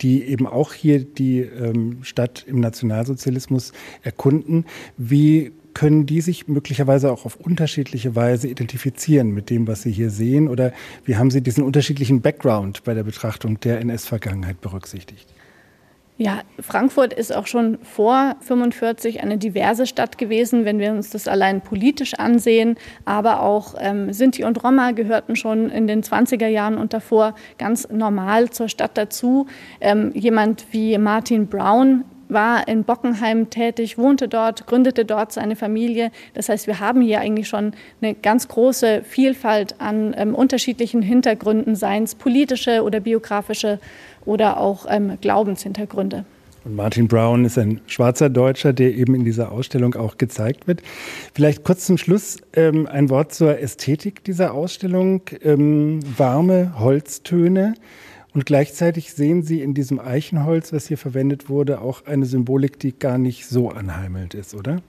die 0.00 0.24
eben 0.24 0.46
auch 0.46 0.72
hier 0.72 1.00
die 1.00 1.40
ähm, 1.40 1.98
Stadt 2.02 2.44
im 2.46 2.60
Nationalsozialismus 2.60 3.72
erkunden. 4.02 4.66
Wie 4.96 5.52
können 5.74 6.06
die 6.06 6.20
sich 6.20 6.48
möglicherweise 6.48 7.10
auch 7.10 7.24
auf 7.24 7.36
unterschiedliche 7.36 8.14
Weise 8.14 8.48
identifizieren 8.48 9.32
mit 9.32 9.50
dem, 9.50 9.66
was 9.66 9.82
Sie 9.82 9.92
hier 9.92 10.10
sehen? 10.10 10.48
Oder 10.48 10.72
wie 11.04 11.16
haben 11.16 11.30
Sie 11.30 11.42
diesen 11.42 11.64
unterschiedlichen 11.64 12.20
Background 12.20 12.84
bei 12.84 12.94
der 12.94 13.04
Betrachtung 13.04 13.58
der 13.60 13.80
NS-Vergangenheit 13.80 14.60
berücksichtigt? 14.60 15.26
Ja, 16.18 16.42
Frankfurt 16.60 17.14
ist 17.14 17.34
auch 17.34 17.46
schon 17.46 17.78
vor 17.82 18.36
45 18.40 19.22
eine 19.22 19.38
diverse 19.38 19.86
Stadt 19.86 20.18
gewesen, 20.18 20.64
wenn 20.64 20.78
wir 20.78 20.92
uns 20.92 21.10
das 21.10 21.26
allein 21.26 21.62
politisch 21.62 22.14
ansehen. 22.14 22.76
Aber 23.06 23.42
auch 23.42 23.74
ähm, 23.78 24.12
Sinti 24.12 24.44
und 24.44 24.62
Roma 24.62 24.90
gehörten 24.90 25.36
schon 25.36 25.70
in 25.70 25.86
den 25.86 26.02
20er 26.02 26.46
Jahren 26.46 26.76
und 26.76 26.92
davor 26.92 27.34
ganz 27.58 27.88
normal 27.88 28.50
zur 28.50 28.68
Stadt 28.68 28.92
dazu. 28.94 29.46
Ähm, 29.80 30.12
jemand 30.14 30.66
wie 30.70 30.98
Martin 30.98 31.46
Brown 31.46 32.04
war 32.32 32.66
in 32.68 32.84
Bockenheim 32.84 33.50
tätig, 33.50 33.98
wohnte 33.98 34.28
dort, 34.28 34.66
gründete 34.66 35.04
dort 35.04 35.32
seine 35.32 35.56
Familie. 35.56 36.10
Das 36.34 36.48
heißt, 36.48 36.66
wir 36.66 36.80
haben 36.80 37.00
hier 37.00 37.20
eigentlich 37.20 37.48
schon 37.48 37.72
eine 38.00 38.14
ganz 38.14 38.48
große 38.48 39.02
Vielfalt 39.02 39.80
an 39.80 40.14
ähm, 40.16 40.34
unterschiedlichen 40.34 41.02
Hintergründen, 41.02 41.74
seien 41.74 42.04
es 42.04 42.14
politische 42.14 42.82
oder 42.82 43.00
biografische 43.00 43.78
oder 44.24 44.58
auch 44.58 44.86
ähm, 44.88 45.18
Glaubenshintergründe. 45.20 46.24
Und 46.64 46.76
Martin 46.76 47.08
Brown 47.08 47.44
ist 47.44 47.58
ein 47.58 47.80
schwarzer 47.86 48.30
Deutscher, 48.30 48.72
der 48.72 48.94
eben 48.94 49.14
in 49.14 49.24
dieser 49.24 49.50
Ausstellung 49.50 49.94
auch 49.94 50.16
gezeigt 50.16 50.68
wird. 50.68 50.82
Vielleicht 51.34 51.64
kurz 51.64 51.86
zum 51.86 51.98
Schluss 51.98 52.38
ähm, 52.52 52.86
ein 52.86 53.10
Wort 53.10 53.34
zur 53.34 53.58
Ästhetik 53.58 54.22
dieser 54.24 54.54
Ausstellung. 54.54 55.22
Ähm, 55.42 56.00
warme 56.16 56.78
Holztöne. 56.78 57.74
Und 58.34 58.46
gleichzeitig 58.46 59.12
sehen 59.12 59.42
Sie 59.42 59.60
in 59.60 59.74
diesem 59.74 59.98
Eichenholz, 59.98 60.72
was 60.72 60.86
hier 60.86 60.98
verwendet 60.98 61.48
wurde, 61.48 61.80
auch 61.80 62.06
eine 62.06 62.24
Symbolik, 62.24 62.78
die 62.78 62.98
gar 62.98 63.18
nicht 63.18 63.46
so 63.46 63.70
anheimelnd 63.70 64.34
ist, 64.34 64.54
oder? 64.54 64.80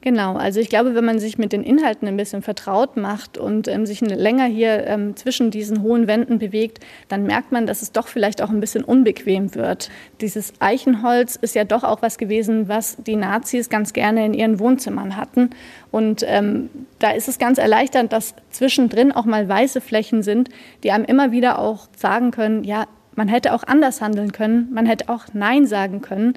Genau, 0.00 0.36
also 0.36 0.60
ich 0.60 0.68
glaube, 0.68 0.94
wenn 0.94 1.04
man 1.04 1.18
sich 1.18 1.38
mit 1.38 1.52
den 1.52 1.64
Inhalten 1.64 2.06
ein 2.06 2.16
bisschen 2.16 2.40
vertraut 2.40 2.96
macht 2.96 3.36
und 3.36 3.66
ähm, 3.66 3.84
sich 3.84 4.00
länger 4.00 4.44
hier 4.44 4.86
ähm, 4.86 5.16
zwischen 5.16 5.50
diesen 5.50 5.82
hohen 5.82 6.06
Wänden 6.06 6.38
bewegt, 6.38 6.78
dann 7.08 7.24
merkt 7.24 7.50
man, 7.50 7.66
dass 7.66 7.82
es 7.82 7.90
doch 7.90 8.06
vielleicht 8.06 8.40
auch 8.40 8.50
ein 8.50 8.60
bisschen 8.60 8.84
unbequem 8.84 9.56
wird. 9.56 9.90
Dieses 10.20 10.52
Eichenholz 10.60 11.34
ist 11.34 11.56
ja 11.56 11.64
doch 11.64 11.82
auch 11.82 12.00
was 12.00 12.16
gewesen, 12.16 12.68
was 12.68 12.96
die 12.98 13.16
Nazis 13.16 13.70
ganz 13.70 13.92
gerne 13.92 14.24
in 14.24 14.34
ihren 14.34 14.60
Wohnzimmern 14.60 15.16
hatten. 15.16 15.50
Und 15.90 16.22
ähm, 16.28 16.70
da 17.00 17.10
ist 17.10 17.26
es 17.26 17.40
ganz 17.40 17.58
erleichternd, 17.58 18.12
dass 18.12 18.36
zwischendrin 18.50 19.10
auch 19.10 19.24
mal 19.24 19.48
weiße 19.48 19.80
Flächen 19.80 20.22
sind, 20.22 20.48
die 20.84 20.92
einem 20.92 21.06
immer 21.06 21.32
wieder 21.32 21.58
auch 21.58 21.88
sagen 21.96 22.30
können, 22.30 22.62
ja, 22.62 22.86
man 23.16 23.26
hätte 23.26 23.52
auch 23.52 23.64
anders 23.64 24.00
handeln 24.00 24.30
können, 24.30 24.68
man 24.72 24.86
hätte 24.86 25.08
auch 25.08 25.24
Nein 25.32 25.66
sagen 25.66 26.02
können. 26.02 26.34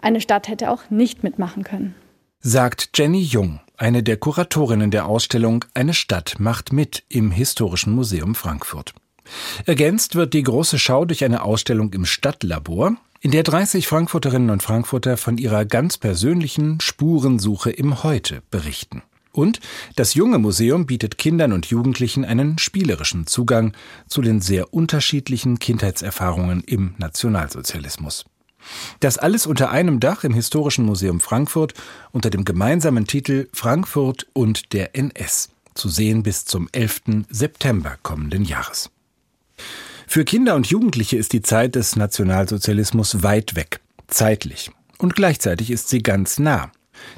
Eine 0.00 0.20
Stadt 0.20 0.46
hätte 0.46 0.70
auch 0.70 0.90
nicht 0.90 1.24
mitmachen 1.24 1.64
können 1.64 1.96
sagt 2.42 2.90
Jenny 2.94 3.20
Jung, 3.20 3.60
eine 3.76 4.02
der 4.02 4.16
Kuratorinnen 4.16 4.90
der 4.90 5.06
Ausstellung 5.06 5.64
Eine 5.74 5.92
Stadt 5.92 6.36
macht 6.38 6.72
mit 6.72 7.04
im 7.10 7.30
Historischen 7.30 7.94
Museum 7.94 8.34
Frankfurt. 8.34 8.94
Ergänzt 9.66 10.14
wird 10.14 10.32
die 10.32 10.42
große 10.42 10.78
Schau 10.78 11.04
durch 11.04 11.22
eine 11.22 11.42
Ausstellung 11.42 11.92
im 11.92 12.06
Stadtlabor, 12.06 12.96
in 13.20 13.30
der 13.30 13.42
30 13.42 13.86
Frankfurterinnen 13.86 14.48
und 14.48 14.62
Frankfurter 14.62 15.18
von 15.18 15.36
ihrer 15.36 15.66
ganz 15.66 15.98
persönlichen 15.98 16.80
Spurensuche 16.80 17.70
im 17.70 18.02
Heute 18.02 18.42
berichten. 18.50 19.02
Und 19.32 19.60
das 19.94 20.14
junge 20.14 20.38
Museum 20.38 20.86
bietet 20.86 21.18
Kindern 21.18 21.52
und 21.52 21.66
Jugendlichen 21.66 22.24
einen 22.24 22.56
spielerischen 22.56 23.26
Zugang 23.26 23.74
zu 24.08 24.22
den 24.22 24.40
sehr 24.40 24.72
unterschiedlichen 24.72 25.58
Kindheitserfahrungen 25.58 26.62
im 26.64 26.94
Nationalsozialismus. 26.96 28.24
Das 29.00 29.18
alles 29.18 29.46
unter 29.46 29.70
einem 29.70 30.00
Dach 30.00 30.24
im 30.24 30.34
Historischen 30.34 30.84
Museum 30.84 31.20
Frankfurt 31.20 31.74
unter 32.12 32.30
dem 32.30 32.44
gemeinsamen 32.44 33.06
Titel 33.06 33.48
Frankfurt 33.52 34.26
und 34.32 34.72
der 34.72 34.94
NS, 34.96 35.50
zu 35.74 35.88
sehen 35.88 36.22
bis 36.22 36.44
zum 36.44 36.68
11. 36.72 37.02
September 37.28 37.96
kommenden 38.02 38.44
Jahres. 38.44 38.90
Für 40.06 40.24
Kinder 40.24 40.56
und 40.56 40.66
Jugendliche 40.66 41.16
ist 41.16 41.32
die 41.32 41.42
Zeit 41.42 41.76
des 41.76 41.94
Nationalsozialismus 41.94 43.22
weit 43.22 43.54
weg, 43.54 43.80
zeitlich, 44.08 44.70
und 44.98 45.14
gleichzeitig 45.14 45.70
ist 45.70 45.88
sie 45.88 46.02
ganz 46.02 46.38
nah. 46.38 46.72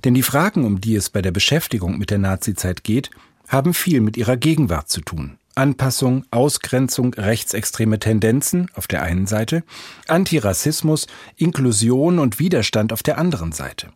Denn 0.05 0.15
die 0.15 0.23
Fragen, 0.23 0.65
um 0.65 0.81
die 0.81 0.95
es 0.95 1.11
bei 1.11 1.23
der 1.23 1.33
Beschäftigung 1.33 1.99
mit 1.99 2.11
der 2.11 2.19
Nazizeit 2.19 2.85
geht, 2.85 3.11
haben 3.49 3.75
viel 3.75 4.01
mit 4.01 4.17
ihrer 4.17 4.37
Gegenwart 4.37 4.89
zu 4.89 5.01
tun. 5.01 5.39
Anpassung, 5.55 6.25
Ausgrenzung, 6.31 7.15
rechtsextreme 7.15 7.99
Tendenzen 7.99 8.71
auf 8.75 8.87
der 8.87 9.03
einen 9.03 9.27
Seite, 9.27 9.65
Antirassismus, 10.09 11.07
Inklusion 11.37 12.19
und 12.19 12.39
Widerstand 12.39 12.93
auf 12.93 13.03
der 13.03 13.19
anderen 13.19 13.53
Seite. 13.53 13.89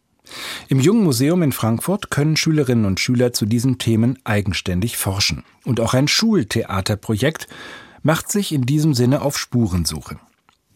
Im 0.68 0.80
Jungen 0.80 1.04
Museum 1.04 1.42
in 1.42 1.52
Frankfurt 1.52 2.10
können 2.10 2.36
Schülerinnen 2.36 2.84
und 2.84 3.00
Schüler 3.00 3.32
zu 3.32 3.46
diesen 3.46 3.78
Themen 3.78 4.18
eigenständig 4.24 4.96
forschen. 4.96 5.44
Und 5.64 5.80
auch 5.80 5.94
ein 5.94 6.08
Schultheaterprojekt 6.08 7.46
macht 8.02 8.30
sich 8.30 8.52
in 8.52 8.62
diesem 8.62 8.94
Sinne 8.94 9.22
auf 9.22 9.38
Spurensuche. 9.38 10.18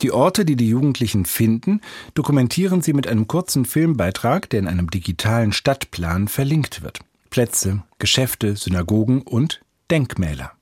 Die 0.02 0.12
Orte, 0.12 0.44
die 0.44 0.56
die 0.56 0.68
Jugendlichen 0.68 1.26
finden, 1.26 1.80
dokumentieren 2.14 2.80
sie 2.80 2.94
mit 2.94 3.06
einem 3.06 3.28
kurzen 3.28 3.66
Filmbeitrag, 3.66 4.48
der 4.48 4.60
in 4.60 4.68
einem 4.68 4.90
digitalen 4.90 5.52
Stadtplan 5.52 6.28
verlinkt 6.28 6.82
wird. 6.82 7.00
Plätze, 7.28 7.82
Geschäfte, 7.98 8.56
Synagogen 8.56 9.22
und 9.22 9.60
Denkmäler. 9.90 10.52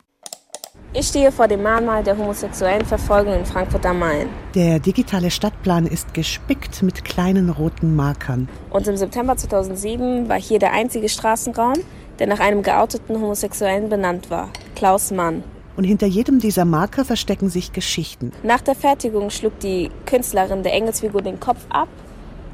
Ich 0.95 1.09
stehe 1.09 1.31
vor 1.31 1.47
dem 1.49 1.63
Mahnmal 1.63 2.03
der 2.03 2.17
homosexuellen 2.17 2.87
Verfolgung 2.87 3.35
in 3.35 3.45
Frankfurt 3.45 3.85
am 3.85 3.99
Main. 3.99 4.27
Der 4.55 4.79
digitale 4.79 5.31
Stadtplan 5.31 5.87
ist 5.87 6.15
gespickt 6.15 6.83
mit 6.83 7.05
kleinen 7.05 7.51
roten 7.51 7.95
Markern. 7.95 8.49
Und 8.71 8.89
im 8.89 8.97
September 8.97 9.37
2007 9.37 10.31
war 10.31 10.41
hier 10.41 10.59
der 10.59 10.73
einzige 10.73 11.11
Straßenraum, 11.11 11.75
der 12.19 12.27
nach 12.27 12.41
einem 12.41 12.63
geouteten 12.63 13.21
Homosexuellen 13.21 13.91
benannt 13.91 14.31
war, 14.31 14.49
Klaus 14.75 15.11
Mann 15.11 15.45
und 15.79 15.85
hinter 15.85 16.09
jedem 16.09 16.41
dieser 16.41 16.65
Marker 16.65 17.05
verstecken 17.05 17.49
sich 17.49 17.73
Geschichten. 17.73 18.33
Nach 18.43 18.61
der 18.61 18.75
Fertigung 18.75 19.31
schlug 19.31 19.61
die 19.61 19.91
Künstlerin 20.07 20.65
der 20.65 20.73
Engelsfigur 20.73 21.23
den 21.23 21.39
Kopf 21.39 21.65
ab 21.71 21.89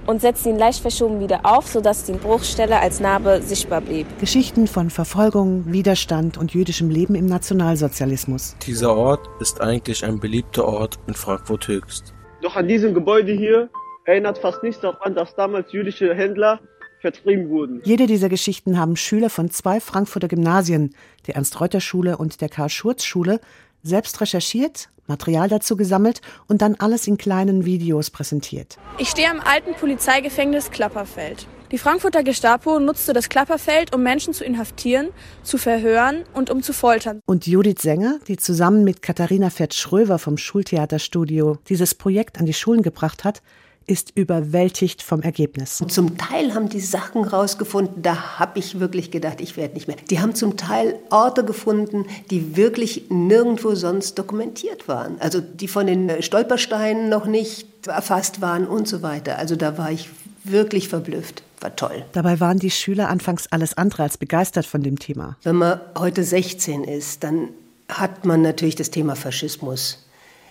und 0.07 0.21
setzte 0.21 0.51
ihn 0.51 0.59
leicht 0.59 0.81
verschoben 0.81 1.21
wieder 1.21 1.41
auf, 1.45 1.67
sodass 1.67 2.05
die 2.05 2.13
Bruchstelle 2.13 2.79
als 2.79 3.01
Narbe 3.01 3.41
sichtbar 3.43 3.81
blieb. 3.81 4.07
Geschichten 4.19 4.67
von 4.67 4.91
Verfolgung, 4.91 5.65
Widerstand 5.73 6.37
und 6.39 6.55
jüdischem 6.55 6.91
Leben 6.91 7.15
im 7.15 7.27
Nationalsozialismus. 7.27 8.57
Dieser 8.67 8.95
Ort 8.95 9.29
ist 9.41 9.61
eigentlich 9.61 10.05
ein 10.05 10.21
beliebter 10.21 10.67
Ort 10.67 10.99
in 11.07 11.15
Frankfurt 11.15 11.69
Höchst. 11.69 12.15
Doch 12.43 12.57
an 12.57 12.69
diesem 12.69 12.95
Gebäude 12.95 13.33
hier 13.33 13.71
erinnert 14.05 14.39
fast 14.39 14.63
nichts 14.63 14.81
daran, 14.81 15.15
dass 15.15 15.35
damals 15.35 15.73
jüdische 15.73 16.15
Händler 16.15 16.61
vertrieben 17.01 17.51
wurden. 17.51 17.83
Jede 17.85 18.07
dieser 18.07 18.29
Geschichten 18.29 18.79
haben 18.79 18.97
Schüler 18.97 19.31
von 19.31 19.51
zwei 19.51 19.81
Frankfurter 19.81 20.29
Gymnasien, 20.29 20.95
der 21.27 21.37
Ernst-Reuter-Schule 21.37 22.17
und 22.17 22.41
der 22.41 22.49
Karl-Schurz-Schule, 22.49 23.41
selbst 23.83 24.21
recherchiert, 24.21 24.89
Material 25.07 25.49
dazu 25.49 25.77
gesammelt 25.77 26.21
und 26.49 26.63
dann 26.63 26.75
alles 26.77 27.07
in 27.07 27.17
kleinen 27.17 27.65
Videos 27.65 28.11
präsentiert. 28.11 28.79
Ich 28.99 29.09
stehe 29.09 29.31
am 29.31 29.41
alten 29.41 29.75
Polizeigefängnis 29.75 30.71
Klapperfeld. 30.71 31.47
Die 31.71 31.79
Frankfurter 31.79 32.23
Gestapo 32.23 32.79
nutzte 32.79 33.13
das 33.13 33.29
Klapperfeld, 33.29 33.95
um 33.95 34.03
Menschen 34.03 34.33
zu 34.33 34.45
inhaftieren, 34.45 35.09
zu 35.43 35.59
verhören 35.59 36.23
und 36.33 36.51
um 36.51 36.63
zu 36.63 36.73
foltern. 36.73 37.21
Und 37.27 37.47
Judith 37.47 37.81
Sänger, 37.81 38.21
die 38.29 38.37
zusammen 38.37 38.85
mit 38.85 39.03
Katharina 39.03 39.51
Fett-Schröver 39.51 40.19
vom 40.19 40.37
Schultheaterstudio 40.37 41.59
dieses 41.69 41.95
Projekt 41.95 42.39
an 42.39 42.47
die 42.47 42.55
Schulen 42.55 42.83
gebracht 42.83 43.25
hat, 43.25 43.43
ist 43.87 44.13
überwältigt 44.15 45.03
vom 45.03 45.23
Ergebnis. 45.23 45.81
Und 45.81 45.93
zum 45.93 46.17
Teil 46.17 46.55
haben 46.55 46.69
die 46.69 46.81
Sachen 46.81 47.25
rausgefunden, 47.25 48.03
da 48.03 48.39
habe 48.39 48.59
ich 48.59 48.81
wirklich 48.81 49.11
gedacht, 49.11 49.41
ich 49.41 49.57
werde 49.57 49.75
nicht 49.75 49.89
mehr. 49.89 49.97
Die 50.11 50.21
haben 50.21 50.35
zum 50.35 50.57
Teil 50.57 50.99
Orte 51.11 51.45
gefunden, 51.45 52.07
die 52.31 52.57
wirklich 52.57 53.07
nirgendwo 53.11 53.75
sonst 53.75 54.19
dokumentiert 54.19 54.89
waren. 54.89 55.21
Also 55.21 55.41
die 55.41 55.69
von 55.69 55.87
den 55.87 56.23
Stolpersteinen 56.23 57.09
noch 57.09 57.27
nicht 57.27 57.87
erfasst 57.87 58.41
waren 58.41 58.67
und 58.67 58.89
so 58.89 59.03
weiter. 59.03 59.39
Also 59.39 59.57
da 59.57 59.77
war 59.79 59.91
ich 59.91 60.09
wirklich 60.45 60.89
verblüfft. 60.89 61.43
War 61.61 61.75
toll. 61.77 62.05
Dabei 62.13 62.41
waren 62.41 62.59
die 62.59 62.71
Schüler 62.71 63.09
anfangs 63.09 63.47
alles 63.51 63.77
andere 63.77 64.03
als 64.03 64.19
begeistert 64.19 64.67
von 64.67 64.83
dem 64.83 64.99
Thema. 64.99 65.37
Wenn 65.43 65.57
man 65.57 65.81
heute 65.99 66.23
16 66.23 66.85
ist, 66.85 67.25
dann 67.25 67.49
hat 67.89 68.25
man 68.25 68.43
natürlich 68.43 68.77
das 68.77 68.91
Thema 68.91 69.17
Faschismus 69.17 70.04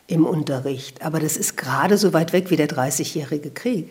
im 0.07 0.25
Unterricht. 0.25 1.01
Aber 1.03 1.19
das 1.19 1.37
ist 1.37 1.57
gerade 1.57 1.97
so 1.97 2.13
weit 2.13 2.33
weg 2.33 2.49
wie 2.49 2.55
der 2.55 2.67
Dreißigjährige 2.67 3.51
Krieg. 3.51 3.89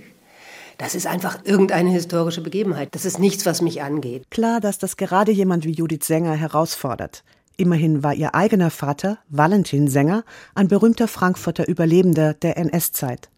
Das 0.78 0.94
ist 0.94 1.06
einfach 1.06 1.38
irgendeine 1.44 1.90
historische 1.90 2.40
Begebenheit. 2.40 2.88
Das 2.92 3.04
ist 3.04 3.18
nichts, 3.18 3.46
was 3.46 3.62
mich 3.62 3.82
angeht. 3.82 4.24
Klar, 4.30 4.60
dass 4.60 4.78
das 4.78 4.96
gerade 4.96 5.32
jemand 5.32 5.64
wie 5.64 5.72
Judith 5.72 6.04
Sänger 6.04 6.34
herausfordert. 6.34 7.22
Immerhin 7.56 8.02
war 8.02 8.14
ihr 8.14 8.34
eigener 8.34 8.70
Vater, 8.70 9.18
Valentin 9.28 9.86
Sänger, 9.86 10.24
ein 10.54 10.68
berühmter 10.68 11.06
Frankfurter 11.06 11.68
Überlebender 11.68 12.34
der 12.34 12.56
NS-Zeit. 12.56 13.28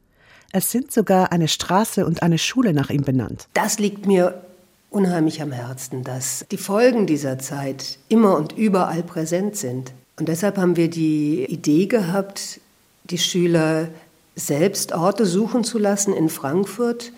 Es 0.52 0.70
sind 0.70 0.92
sogar 0.92 1.32
eine 1.32 1.48
Straße 1.48 2.06
und 2.06 2.22
eine 2.22 2.38
Schule 2.38 2.72
nach 2.72 2.90
ihm 2.90 3.02
benannt. 3.02 3.48
Das 3.54 3.78
liegt 3.78 4.06
mir 4.06 4.40
unheimlich 4.88 5.42
am 5.42 5.50
Herzen, 5.50 6.04
dass 6.04 6.46
die 6.50 6.56
Folgen 6.56 7.06
dieser 7.06 7.38
Zeit 7.40 7.98
immer 8.08 8.36
und 8.36 8.56
überall 8.56 9.02
präsent 9.02 9.56
sind. 9.56 9.92
Und 10.18 10.28
deshalb 10.28 10.56
haben 10.56 10.76
wir 10.76 10.88
die 10.88 11.44
Idee 11.44 11.86
gehabt, 11.86 12.60
die 13.04 13.18
Schüler 13.18 13.88
selbst 14.34 14.92
Orte 14.92 15.26
suchen 15.26 15.62
zu 15.62 15.78
lassen 15.78 16.12
in 16.12 16.28
Frankfurt, 16.28 17.12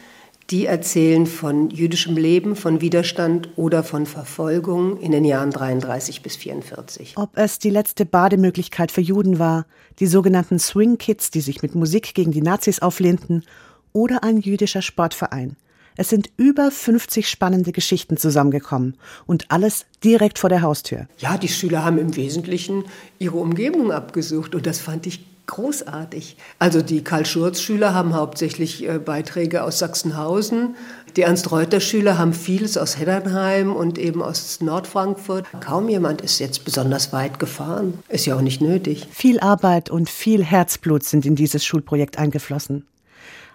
die 0.51 0.67
erzählen 0.67 1.27
von 1.27 1.71
jüdischem 1.71 2.17
Leben, 2.17 2.55
von 2.55 2.81
Widerstand 2.81 3.49
oder 3.57 3.83
von 3.83 4.07
Verfolgung 4.07 4.99
in 5.01 5.11
den 5.11 5.25
Jahren 5.25 5.51
33 5.51 6.23
bis 6.23 6.37
44. 6.37 7.15
Ob 7.17 7.31
es 7.37 7.59
die 7.59 7.71
letzte 7.71 8.07
Bademöglichkeit 8.07 8.93
für 8.93 9.01
Juden 9.01 9.39
war, 9.39 9.67
die 9.99 10.07
sogenannten 10.07 10.59
Swing 10.59 10.99
Kids, 10.99 11.31
die 11.31 11.41
sich 11.41 11.63
mit 11.63 11.75
Musik 11.75 12.15
gegen 12.15 12.31
die 12.31 12.43
Nazis 12.43 12.81
auflehnten, 12.81 13.45
oder 13.93 14.23
ein 14.23 14.39
jüdischer 14.39 14.83
Sportverein. 14.83 15.57
Es 15.97 16.11
sind 16.11 16.29
über 16.37 16.71
50 16.71 17.29
spannende 17.29 17.73
Geschichten 17.73 18.19
zusammengekommen 18.19 18.97
und 19.27 19.51
alles 19.51 19.87
direkt 20.05 20.39
vor 20.39 20.51
der 20.51 20.61
Haustür. 20.61 21.09
Ja, 21.17 21.39
die 21.39 21.49
Schüler 21.49 21.85
haben 21.85 21.97
im 21.97 22.15
Wesentlichen 22.15 22.85
ihre 23.19 23.39
Umgebung 23.39 23.91
abgesucht 23.91 24.55
und 24.55 24.67
das 24.67 24.79
fand 24.79 25.07
ich 25.07 25.25
großartig. 25.47 26.37
Also 26.59 26.83
die 26.83 27.03
Karl-Schurz-Schüler 27.03 27.95
haben 27.95 28.15
hauptsächlich 28.15 28.89
äh, 28.89 28.99
Beiträge 28.99 29.63
aus 29.63 29.79
Sachsenhausen. 29.79 30.77
Die 31.17 31.23
Ernst-Reuter-Schüler 31.23 32.19
haben 32.19 32.35
vieles 32.35 32.77
aus 32.77 32.99
Heddernheim 32.99 33.75
und 33.75 33.99
eben 33.99 34.23
aus 34.23 34.61
Nordfrankfurt. 34.61 35.47
Kaum 35.61 35.89
jemand 35.89 36.21
ist 36.21 36.39
jetzt 36.41 36.65
besonders 36.65 37.13
weit 37.13 37.39
gefahren. 37.39 37.95
Ist 38.09 38.27
ja 38.27 38.37
auch 38.37 38.43
nicht 38.43 38.61
nötig. 38.61 39.07
Viel 39.11 39.41
Arbeit 39.41 39.89
und 39.89 40.11
viel 40.11 40.45
Herzblut 40.45 41.05
sind 41.05 41.25
in 41.25 41.35
dieses 41.35 41.65
Schulprojekt 41.65 42.19
eingeflossen. 42.19 42.87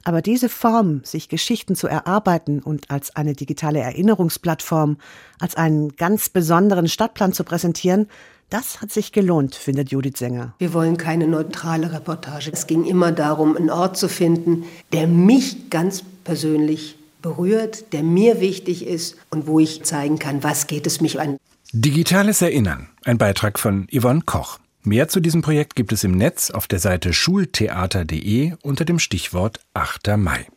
Aber 0.03 0.21
diese 0.21 0.49
Form, 0.49 1.01
sich 1.03 1.29
Geschichten 1.29 1.75
zu 1.75 1.87
erarbeiten 1.87 2.61
und 2.61 2.89
als 2.89 3.15
eine 3.15 3.33
digitale 3.33 3.79
Erinnerungsplattform, 3.79 4.97
als 5.39 5.55
einen 5.55 5.95
ganz 5.95 6.29
besonderen 6.29 6.87
Stadtplan 6.87 7.33
zu 7.33 7.43
präsentieren, 7.43 8.07
das 8.49 8.81
hat 8.81 8.91
sich 8.91 9.13
gelohnt, 9.13 9.55
findet 9.55 9.91
Judith 9.91 10.17
Sänger. 10.17 10.53
Wir 10.57 10.73
wollen 10.73 10.97
keine 10.97 11.27
neutrale 11.27 11.93
Reportage. 11.93 12.51
Es 12.51 12.67
ging 12.67 12.83
immer 12.83 13.11
darum, 13.11 13.55
einen 13.55 13.69
Ort 13.69 13.95
zu 13.95 14.09
finden, 14.09 14.65
der 14.91 15.07
mich 15.07 15.69
ganz 15.69 16.03
persönlich 16.23 16.97
berührt, 17.21 17.93
der 17.93 18.03
mir 18.03 18.41
wichtig 18.41 18.85
ist 18.85 19.15
und 19.29 19.47
wo 19.47 19.59
ich 19.59 19.83
zeigen 19.83 20.19
kann, 20.19 20.43
was 20.43 20.67
geht 20.67 20.85
es 20.85 20.99
mich 20.99 21.19
an. 21.19 21.37
Digitales 21.71 22.41
Erinnern. 22.41 22.89
Ein 23.05 23.17
Beitrag 23.17 23.57
von 23.57 23.87
Yvonne 23.89 24.21
Koch. 24.25 24.59
Mehr 24.83 25.07
zu 25.07 25.19
diesem 25.19 25.43
Projekt 25.43 25.75
gibt 25.75 25.91
es 25.91 26.03
im 26.03 26.13
Netz 26.13 26.49
auf 26.49 26.67
der 26.67 26.79
Seite 26.79 27.13
schultheater.de 27.13 28.53
unter 28.63 28.83
dem 28.83 28.97
Stichwort 28.97 29.59
8. 29.75 30.17
Mai. 30.17 30.47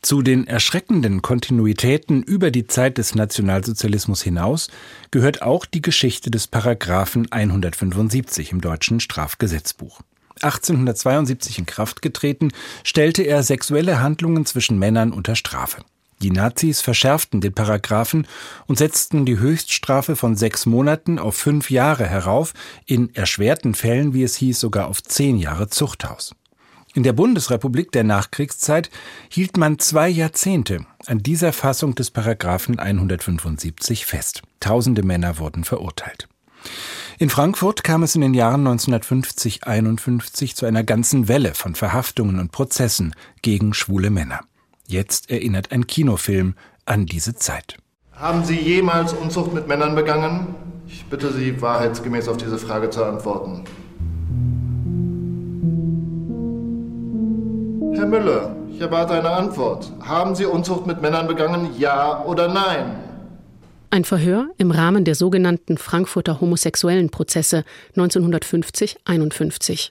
Zu 0.00 0.22
den 0.22 0.46
erschreckenden 0.46 1.20
Kontinuitäten 1.20 2.22
über 2.22 2.50
die 2.50 2.66
Zeit 2.66 2.96
des 2.96 3.14
Nationalsozialismus 3.14 4.22
hinaus 4.22 4.68
gehört 5.10 5.42
auch 5.42 5.66
die 5.66 5.82
Geschichte 5.82 6.30
des 6.30 6.46
Paragraphen 6.46 7.30
175 7.30 8.52
im 8.52 8.62
deutschen 8.62 9.00
Strafgesetzbuch. 9.00 10.00
1872 10.40 11.58
in 11.58 11.66
Kraft 11.66 12.00
getreten, 12.00 12.52
stellte 12.84 13.22
er 13.22 13.42
sexuelle 13.42 14.00
Handlungen 14.00 14.46
zwischen 14.46 14.78
Männern 14.78 15.12
unter 15.12 15.36
Strafe. 15.36 15.82
Die 16.20 16.30
Nazis 16.30 16.80
verschärften 16.80 17.40
den 17.40 17.52
Paragraphen 17.52 18.26
und 18.66 18.78
setzten 18.78 19.24
die 19.24 19.38
Höchststrafe 19.38 20.16
von 20.16 20.34
sechs 20.34 20.66
Monaten 20.66 21.18
auf 21.18 21.36
fünf 21.36 21.70
Jahre 21.70 22.06
herauf, 22.06 22.54
in 22.86 23.14
erschwerten 23.14 23.74
Fällen, 23.74 24.14
wie 24.14 24.24
es 24.24 24.36
hieß, 24.36 24.58
sogar 24.58 24.88
auf 24.88 25.02
zehn 25.02 25.38
Jahre 25.38 25.68
Zuchthaus. 25.68 26.34
In 26.94 27.04
der 27.04 27.12
Bundesrepublik 27.12 27.92
der 27.92 28.02
Nachkriegszeit 28.02 28.90
hielt 29.28 29.56
man 29.56 29.78
zwei 29.78 30.08
Jahrzehnte 30.08 30.84
an 31.06 31.18
dieser 31.18 31.52
Fassung 31.52 31.94
des 31.94 32.10
Paragraphen 32.10 32.80
175 32.80 34.04
fest. 34.04 34.42
Tausende 34.58 35.04
Männer 35.04 35.38
wurden 35.38 35.62
verurteilt. 35.62 36.28
In 37.18 37.30
Frankfurt 37.30 37.84
kam 37.84 38.02
es 38.02 38.14
in 38.14 38.22
den 38.22 38.34
Jahren 38.34 38.66
1950-51 38.66 40.54
zu 40.54 40.66
einer 40.66 40.82
ganzen 40.82 41.28
Welle 41.28 41.54
von 41.54 41.74
Verhaftungen 41.74 42.40
und 42.40 42.52
Prozessen 42.52 43.14
gegen 43.42 43.74
schwule 43.74 44.10
Männer. 44.10 44.40
Jetzt 44.90 45.30
erinnert 45.30 45.70
ein 45.70 45.86
Kinofilm 45.86 46.54
an 46.86 47.04
diese 47.04 47.34
Zeit. 47.34 47.76
Haben 48.12 48.42
Sie 48.42 48.58
jemals 48.58 49.12
Unzucht 49.12 49.52
mit 49.52 49.68
Männern 49.68 49.94
begangen? 49.94 50.54
Ich 50.86 51.04
bitte 51.04 51.30
Sie, 51.30 51.60
wahrheitsgemäß 51.60 52.26
auf 52.26 52.38
diese 52.38 52.56
Frage 52.56 52.88
zu 52.88 53.04
antworten. 53.04 53.64
Herr 57.94 58.06
Müller, 58.06 58.56
ich 58.70 58.80
erwarte 58.80 59.12
eine 59.12 59.28
Antwort. 59.28 59.92
Haben 60.00 60.34
Sie 60.34 60.46
Unzucht 60.46 60.86
mit 60.86 61.02
Männern 61.02 61.26
begangen, 61.26 61.68
ja 61.78 62.24
oder 62.24 62.48
nein? 62.48 62.96
Ein 63.90 64.04
Verhör 64.04 64.48
im 64.56 64.70
Rahmen 64.70 65.04
der 65.04 65.14
sogenannten 65.14 65.76
Frankfurter 65.76 66.40
homosexuellen 66.40 67.10
Prozesse 67.10 67.64
1950-51. 67.94 69.90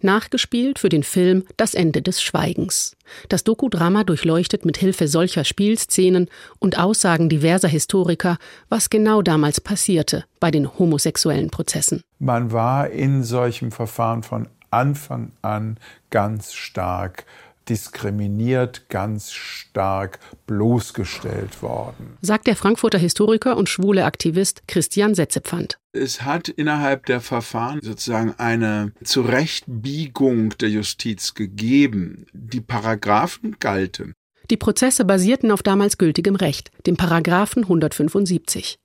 Nachgespielt 0.00 0.78
für 0.78 0.88
den 0.88 1.02
Film 1.02 1.44
Das 1.56 1.74
Ende 1.74 2.02
des 2.02 2.22
Schweigens. 2.22 2.96
Das 3.28 3.44
Dokudrama 3.44 4.04
durchleuchtet 4.04 4.64
mit 4.64 4.78
Hilfe 4.78 5.08
solcher 5.08 5.44
Spielszenen 5.44 6.28
und 6.58 6.78
Aussagen 6.78 7.28
diverser 7.28 7.68
Historiker, 7.68 8.38
was 8.68 8.90
genau 8.90 9.22
damals 9.22 9.60
passierte 9.60 10.24
bei 10.38 10.50
den 10.50 10.78
homosexuellen 10.78 11.50
Prozessen. 11.50 12.02
Man 12.18 12.52
war 12.52 12.90
in 12.90 13.24
solchem 13.24 13.72
Verfahren 13.72 14.22
von 14.22 14.48
Anfang 14.70 15.32
an 15.42 15.78
ganz 16.10 16.54
stark 16.54 17.24
diskriminiert, 17.68 18.88
ganz 18.88 19.32
stark 19.32 20.18
bloßgestellt 20.46 21.62
worden. 21.62 22.16
Sagt 22.22 22.46
der 22.46 22.56
Frankfurter 22.56 22.98
Historiker 22.98 23.56
und 23.56 23.68
schwule 23.68 24.04
Aktivist 24.04 24.62
Christian 24.66 25.14
Setzepfand. 25.14 25.78
Es 25.92 26.22
hat 26.22 26.48
innerhalb 26.48 27.06
der 27.06 27.20
Verfahren 27.20 27.80
sozusagen 27.82 28.34
eine 28.38 28.92
Zurechtbiegung 29.04 30.50
der 30.58 30.70
Justiz 30.70 31.34
gegeben. 31.34 32.26
Die 32.32 32.60
Paragraphen 32.60 33.56
galten. 33.58 34.14
Die 34.50 34.56
Prozesse 34.56 35.04
basierten 35.04 35.52
auf 35.52 35.62
damals 35.62 35.96
gültigem 35.96 36.34
Recht, 36.34 36.72
dem 36.86 36.96
Paragraphen 36.96 37.62
175. 37.62 38.78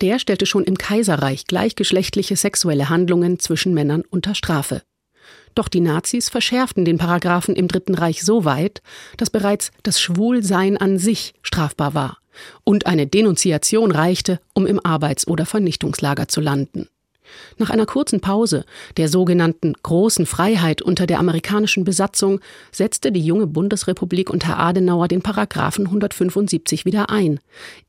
Der 0.00 0.18
stellte 0.18 0.46
schon 0.46 0.64
im 0.64 0.76
Kaiserreich 0.76 1.46
gleichgeschlechtliche 1.46 2.36
sexuelle 2.36 2.88
Handlungen 2.88 3.38
zwischen 3.38 3.72
Männern 3.72 4.02
unter 4.10 4.34
Strafe. 4.34 4.82
Doch 5.54 5.68
die 5.68 5.80
Nazis 5.80 6.28
verschärften 6.28 6.84
den 6.84 6.98
Paragraphen 6.98 7.54
im 7.54 7.68
Dritten 7.68 7.94
Reich 7.94 8.22
so 8.22 8.44
weit, 8.44 8.82
dass 9.16 9.30
bereits 9.30 9.70
das 9.82 10.00
Schwulsein 10.00 10.76
an 10.76 10.98
sich 10.98 11.34
strafbar 11.42 11.94
war 11.94 12.18
und 12.64 12.86
eine 12.86 13.06
Denunziation 13.06 13.90
reichte, 13.90 14.40
um 14.54 14.66
im 14.66 14.84
Arbeits- 14.84 15.26
oder 15.26 15.46
Vernichtungslager 15.46 16.28
zu 16.28 16.40
landen. 16.40 16.88
Nach 17.56 17.70
einer 17.70 17.86
kurzen 17.86 18.20
Pause, 18.20 18.64
der 18.96 19.08
sogenannten 19.08 19.72
großen 19.82 20.26
Freiheit 20.26 20.82
unter 20.82 21.06
der 21.06 21.18
amerikanischen 21.18 21.84
Besatzung, 21.84 22.40
setzte 22.72 23.10
die 23.10 23.24
junge 23.24 23.46
Bundesrepublik 23.46 24.28
unter 24.28 24.58
Adenauer 24.58 25.08
den 25.08 25.22
Paragraphen 25.22 25.86
175 25.86 26.84
wieder 26.84 27.08
ein, 27.08 27.40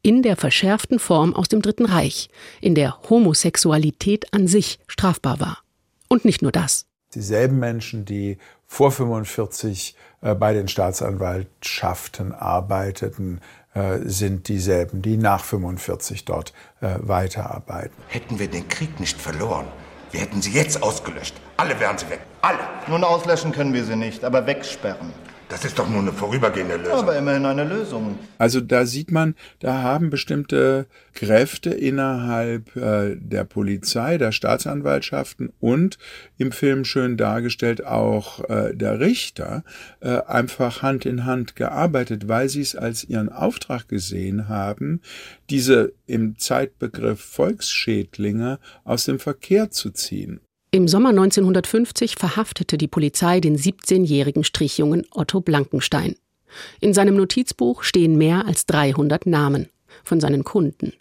in 0.01 0.21
der 0.21 0.37
verschärften 0.37 0.99
Form 0.99 1.33
aus 1.33 1.49
dem 1.49 1.61
Dritten 1.61 1.85
Reich, 1.85 2.29
in 2.61 2.75
der 2.75 3.01
Homosexualität 3.09 4.33
an 4.33 4.47
sich 4.47 4.79
strafbar 4.87 5.41
war. 5.41 5.57
Und 6.07 6.25
nicht 6.25 6.41
nur 6.41 6.51
das 6.51 6.85
dieselben 7.15 7.59
Menschen, 7.59 8.05
die 8.05 8.37
vor 8.67 8.91
45 8.91 9.95
äh, 10.21 10.35
bei 10.35 10.53
den 10.53 10.67
Staatsanwaltschaften 10.67 12.33
arbeiteten, 12.33 13.41
äh, 13.73 13.99
sind 14.03 14.47
dieselben, 14.47 15.01
die 15.01 15.17
nach 15.17 15.43
45 15.43 16.25
dort 16.25 16.53
äh, 16.81 16.95
weiterarbeiten. 16.99 17.95
Hätten 18.07 18.39
wir 18.39 18.47
den 18.47 18.67
Krieg 18.67 18.99
nicht 18.99 19.19
verloren, 19.19 19.65
wir 20.11 20.21
hätten 20.21 20.41
sie 20.41 20.51
jetzt 20.51 20.83
ausgelöscht. 20.83 21.35
Alle 21.57 21.79
wären 21.79 21.97
sie 21.97 22.09
weg. 22.09 22.19
Alle. 22.41 22.59
Nun 22.87 23.03
auslöschen 23.03 23.51
können 23.51 23.73
wir 23.73 23.83
sie 23.83 23.95
nicht, 23.95 24.23
aber 24.23 24.45
wegsperren. 24.45 25.11
Das 25.53 25.65
ist 25.65 25.77
doch 25.77 25.87
nur 25.87 25.99
eine 25.99 26.11
vorübergehende 26.11 26.77
Lösung. 26.77 26.93
Aber 26.93 27.15
immerhin 27.15 27.45
eine 27.45 27.63
Lösung. 27.63 28.17
Also 28.39 28.59
da 28.59 28.87
sieht 28.87 29.11
man, 29.11 29.35
da 29.59 29.83
haben 29.83 30.09
bestimmte 30.09 30.87
Kräfte 31.13 31.69
innerhalb 31.69 32.75
äh, 32.75 33.15
der 33.15 33.43
Polizei, 33.43 34.17
der 34.17 34.31
Staatsanwaltschaften 34.31 35.53
und 35.59 35.99
im 36.39 36.51
Film 36.51 36.85
schön 36.85 37.17
dargestellt 37.17 37.85
auch 37.85 38.43
äh, 38.49 38.73
der 38.73 38.99
Richter 38.99 39.63
äh, 39.99 40.21
einfach 40.23 40.81
Hand 40.81 41.05
in 41.05 41.23
Hand 41.23 41.55
gearbeitet, 41.55 42.27
weil 42.27 42.49
sie 42.49 42.61
es 42.61 42.75
als 42.75 43.03
ihren 43.03 43.29
Auftrag 43.29 43.87
gesehen 43.87 44.49
haben, 44.49 45.01
diese 45.51 45.93
im 46.07 46.39
Zeitbegriff 46.39 47.21
Volksschädlinge 47.21 48.57
aus 48.85 49.05
dem 49.05 49.19
Verkehr 49.19 49.69
zu 49.69 49.91
ziehen. 49.91 50.39
Im 50.73 50.87
Sommer 50.87 51.09
1950 51.09 52.15
verhaftete 52.15 52.79
die 52.79 52.87
Polizei 52.87 53.39
den 53.39 53.57
17-jährigen 53.57 54.43
Strichjungen 54.43 55.05
Otto 55.11 55.39
Blankenstein. 55.39 56.15
In 56.79 56.95
seinem 56.95 57.15
Notizbuch 57.15 57.83
stehen 57.83 58.17
mehr 58.17 58.47
als 58.47 58.65
300 58.65 59.27
Namen 59.27 59.69
von 60.03 60.19
seinen 60.19 60.43
Kunden. 60.43 60.93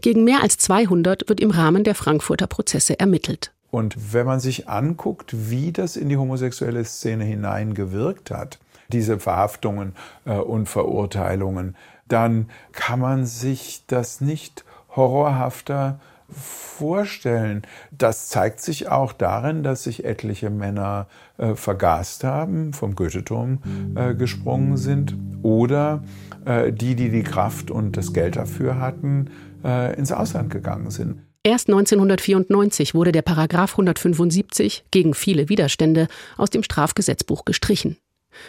Gegen 0.00 0.24
mehr 0.24 0.42
als 0.42 0.58
200 0.58 1.28
wird 1.28 1.38
im 1.38 1.52
Rahmen 1.52 1.84
der 1.84 1.94
Frankfurter 1.94 2.48
Prozesse 2.48 2.98
ermittelt. 2.98 3.52
Und 3.70 4.12
wenn 4.12 4.26
man 4.26 4.40
sich 4.40 4.68
anguckt, 4.68 5.32
wie 5.48 5.70
das 5.70 5.94
in 5.94 6.08
die 6.08 6.16
homosexuelle 6.16 6.84
Szene 6.84 7.22
hineingewirkt 7.22 8.32
hat, 8.32 8.58
diese 8.88 9.20
Verhaftungen 9.20 9.94
äh, 10.24 10.32
und 10.32 10.68
Verurteilungen, 10.68 11.76
dann 12.08 12.50
kann 12.72 12.98
man 12.98 13.26
sich 13.26 13.84
das 13.86 14.20
nicht 14.20 14.64
horrorhafter 14.96 16.00
vorstellen. 16.30 17.62
Das 17.90 18.28
zeigt 18.28 18.60
sich 18.60 18.88
auch 18.88 19.12
darin, 19.12 19.62
dass 19.62 19.84
sich 19.84 20.04
etliche 20.04 20.50
Männer 20.50 21.06
äh, 21.38 21.54
vergast 21.54 22.24
haben, 22.24 22.72
vom 22.72 22.94
Goetheturm 22.94 23.58
äh, 23.94 24.14
gesprungen 24.14 24.76
sind 24.76 25.16
oder 25.42 26.02
äh, 26.44 26.72
die, 26.72 26.94
die 26.94 27.10
die 27.10 27.22
Kraft 27.22 27.70
und 27.70 27.96
das 27.96 28.12
Geld 28.12 28.36
dafür 28.36 28.80
hatten, 28.80 29.30
äh, 29.64 29.96
ins 29.96 30.12
Ausland 30.12 30.50
gegangen 30.50 30.90
sind. 30.90 31.20
Erst 31.42 31.68
1994 31.68 32.94
wurde 32.94 33.12
der 33.12 33.22
Paragraph 33.22 33.72
175 33.72 34.84
gegen 34.90 35.14
viele 35.14 35.48
Widerstände 35.48 36.06
aus 36.36 36.50
dem 36.50 36.62
Strafgesetzbuch 36.62 37.46
gestrichen. 37.46 37.96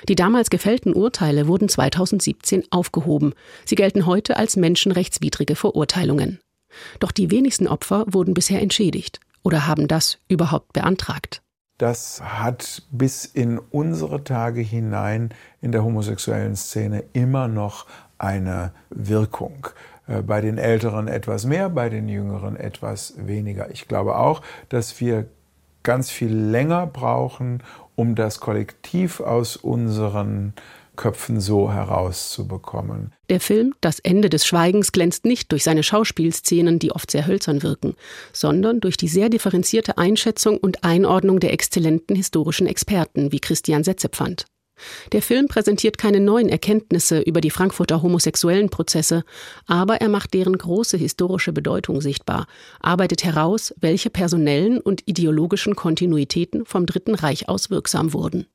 Die 0.10 0.16
damals 0.16 0.50
gefällten 0.50 0.94
Urteile 0.94 1.48
wurden 1.48 1.70
2017 1.70 2.66
aufgehoben. 2.70 3.34
Sie 3.66 3.76
gelten 3.76 4.06
heute 4.06 4.38
als 4.38 4.58
menschenrechtswidrige 4.58 5.56
Verurteilungen. 5.56 6.40
Doch 7.00 7.12
die 7.12 7.32
wenigsten 7.32 7.68
Opfer 7.68 8.06
wurden 8.08 8.34
bisher 8.34 8.62
entschädigt 8.62 9.20
oder 9.44 9.68
haben 9.68 9.88
das 9.88 10.18
überhaupt 10.28 10.74
beantragt. 10.74 11.42
Das 11.78 12.22
hat 12.22 12.84
bis 12.92 13.26
in 13.26 13.58
unsere 13.58 14.24
Tage 14.24 14.62
hinein 14.62 15.34
in 15.62 15.72
der 15.72 15.84
homosexuellen 15.84 16.56
Szene 16.56 17.04
immer 17.14 17.48
noch 17.48 17.88
eine 18.20 18.72
Wirkung. 18.92 19.68
Äh, 20.08 20.22
bei 20.22 20.42
den 20.42 20.58
Älteren 20.58 21.08
etwas 21.08 21.46
mehr, 21.46 21.70
bei 21.70 21.90
den 21.90 22.08
Jüngeren 22.08 22.56
etwas 22.56 23.16
weniger. 23.18 23.72
Ich 23.72 23.88
glaube 23.88 24.18
auch, 24.18 24.42
dass 24.70 25.00
wir 25.00 25.28
ganz 25.84 26.12
viel 26.12 26.34
länger 26.34 26.86
brauchen, 26.86 27.64
um 27.96 28.16
das 28.16 28.40
Kollektiv 28.40 29.20
aus 29.20 29.56
unseren 29.56 30.54
Köpfen 31.02 31.42
so 31.42 31.74
herauszubekommen. 31.74 33.12
Der 33.32 33.40
Film 33.40 33.74
Das 33.82 33.98
Ende 33.98 34.30
des 34.30 34.46
Schweigens 34.46 34.92
glänzt 34.92 35.26
nicht 35.26 35.52
durch 35.52 35.64
seine 35.64 35.82
Schauspielszenen, 35.82 36.78
die 36.78 36.92
oft 36.92 37.10
sehr 37.10 37.26
hölzern 37.26 37.64
wirken, 37.64 37.96
sondern 38.34 38.82
durch 38.82 38.98
die 38.98 39.08
sehr 39.08 39.30
differenzierte 39.30 39.98
Einschätzung 39.98 40.60
und 40.60 40.84
Einordnung 40.84 41.40
der 41.40 41.54
exzellenten 41.54 42.16
historischen 42.16 42.68
Experten 42.68 43.32
wie 43.32 43.40
Christian 43.40 43.84
Setzepfand. 43.84 44.46
Der 45.12 45.24
Film 45.24 45.48
präsentiert 45.48 45.98
keine 45.98 46.20
neuen 46.20 46.50
Erkenntnisse 46.50 47.20
über 47.20 47.42
die 47.42 47.50
Frankfurter 47.50 48.04
homosexuellen 48.04 48.70
Prozesse, 48.70 49.24
aber 49.66 50.02
er 50.02 50.10
macht 50.10 50.36
deren 50.36 50.56
große 50.56 50.98
historische 50.98 51.52
Bedeutung 51.52 52.00
sichtbar, 52.02 52.46
arbeitet 52.80 53.24
heraus, 53.24 53.74
welche 53.80 54.12
personellen 54.12 54.80
und 54.80 55.02
ideologischen 55.08 55.76
Kontinuitäten 55.76 56.64
vom 56.66 56.86
Dritten 56.86 57.16
Reich 57.16 57.50
aus 57.50 57.72
wirksam 57.72 58.14
wurden 58.14 58.46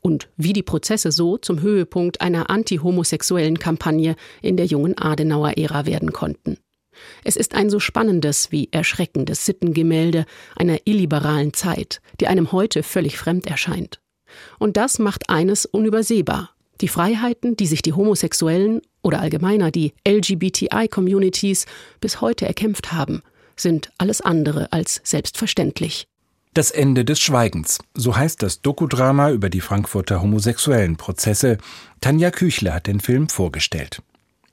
und 0.00 0.28
wie 0.36 0.52
die 0.52 0.62
Prozesse 0.62 1.12
so 1.12 1.36
zum 1.38 1.60
Höhepunkt 1.60 2.20
einer 2.20 2.50
anti-homosexuellen 2.50 3.58
Kampagne 3.58 4.16
in 4.40 4.56
der 4.56 4.66
jungen 4.66 4.96
Adenauer-Ära 4.96 5.86
werden 5.86 6.12
konnten. 6.12 6.58
Es 7.24 7.36
ist 7.36 7.54
ein 7.54 7.70
so 7.70 7.80
spannendes 7.80 8.52
wie 8.52 8.68
erschreckendes 8.70 9.46
Sittengemälde 9.46 10.26
einer 10.56 10.78
illiberalen 10.84 11.54
Zeit, 11.54 12.00
die 12.20 12.26
einem 12.26 12.52
heute 12.52 12.82
völlig 12.82 13.18
fremd 13.18 13.46
erscheint. 13.46 14.00
Und 14.58 14.76
das 14.76 14.98
macht 14.98 15.28
eines 15.28 15.66
unübersehbar. 15.66 16.50
Die 16.80 16.88
Freiheiten, 16.88 17.56
die 17.56 17.66
sich 17.66 17.82
die 17.82 17.92
Homosexuellen 17.92 18.82
oder 19.02 19.20
allgemeiner 19.20 19.70
die 19.70 19.92
LGBTI-Communities 20.06 21.66
bis 22.00 22.20
heute 22.20 22.46
erkämpft 22.46 22.92
haben, 22.92 23.22
sind 23.56 23.92
alles 23.98 24.20
andere 24.20 24.72
als 24.72 25.00
selbstverständlich. 25.04 26.06
Das 26.54 26.70
Ende 26.70 27.06
des 27.06 27.18
Schweigens, 27.18 27.78
so 27.94 28.14
heißt 28.14 28.42
das 28.42 28.60
Dokudrama 28.60 29.30
über 29.30 29.48
die 29.48 29.62
Frankfurter 29.62 30.20
homosexuellen 30.20 30.96
Prozesse. 30.98 31.56
Tanja 32.02 32.30
Küchle 32.30 32.74
hat 32.74 32.86
den 32.86 33.00
Film 33.00 33.30
vorgestellt. 33.30 34.02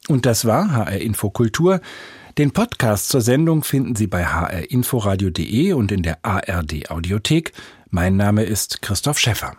Und 0.08 0.26
das 0.26 0.46
war 0.46 0.72
HR 0.72 1.02
Infokultur. 1.02 1.82
Den 2.38 2.52
Podcast 2.52 3.10
zur 3.10 3.20
Sendung 3.20 3.66
finden 3.66 3.98
Sie 3.98 4.08
bei 4.08 4.24
hrinforadio.de 4.24 5.74
und 5.74 5.92
in 5.92 6.04
der 6.04 6.20
ARD 6.24 6.90
Audiothek. 6.90 7.52
Mein 7.90 8.16
Name 8.16 8.44
ist 8.44 8.82
Christoph 8.82 9.20
Schäffer. 9.20 9.58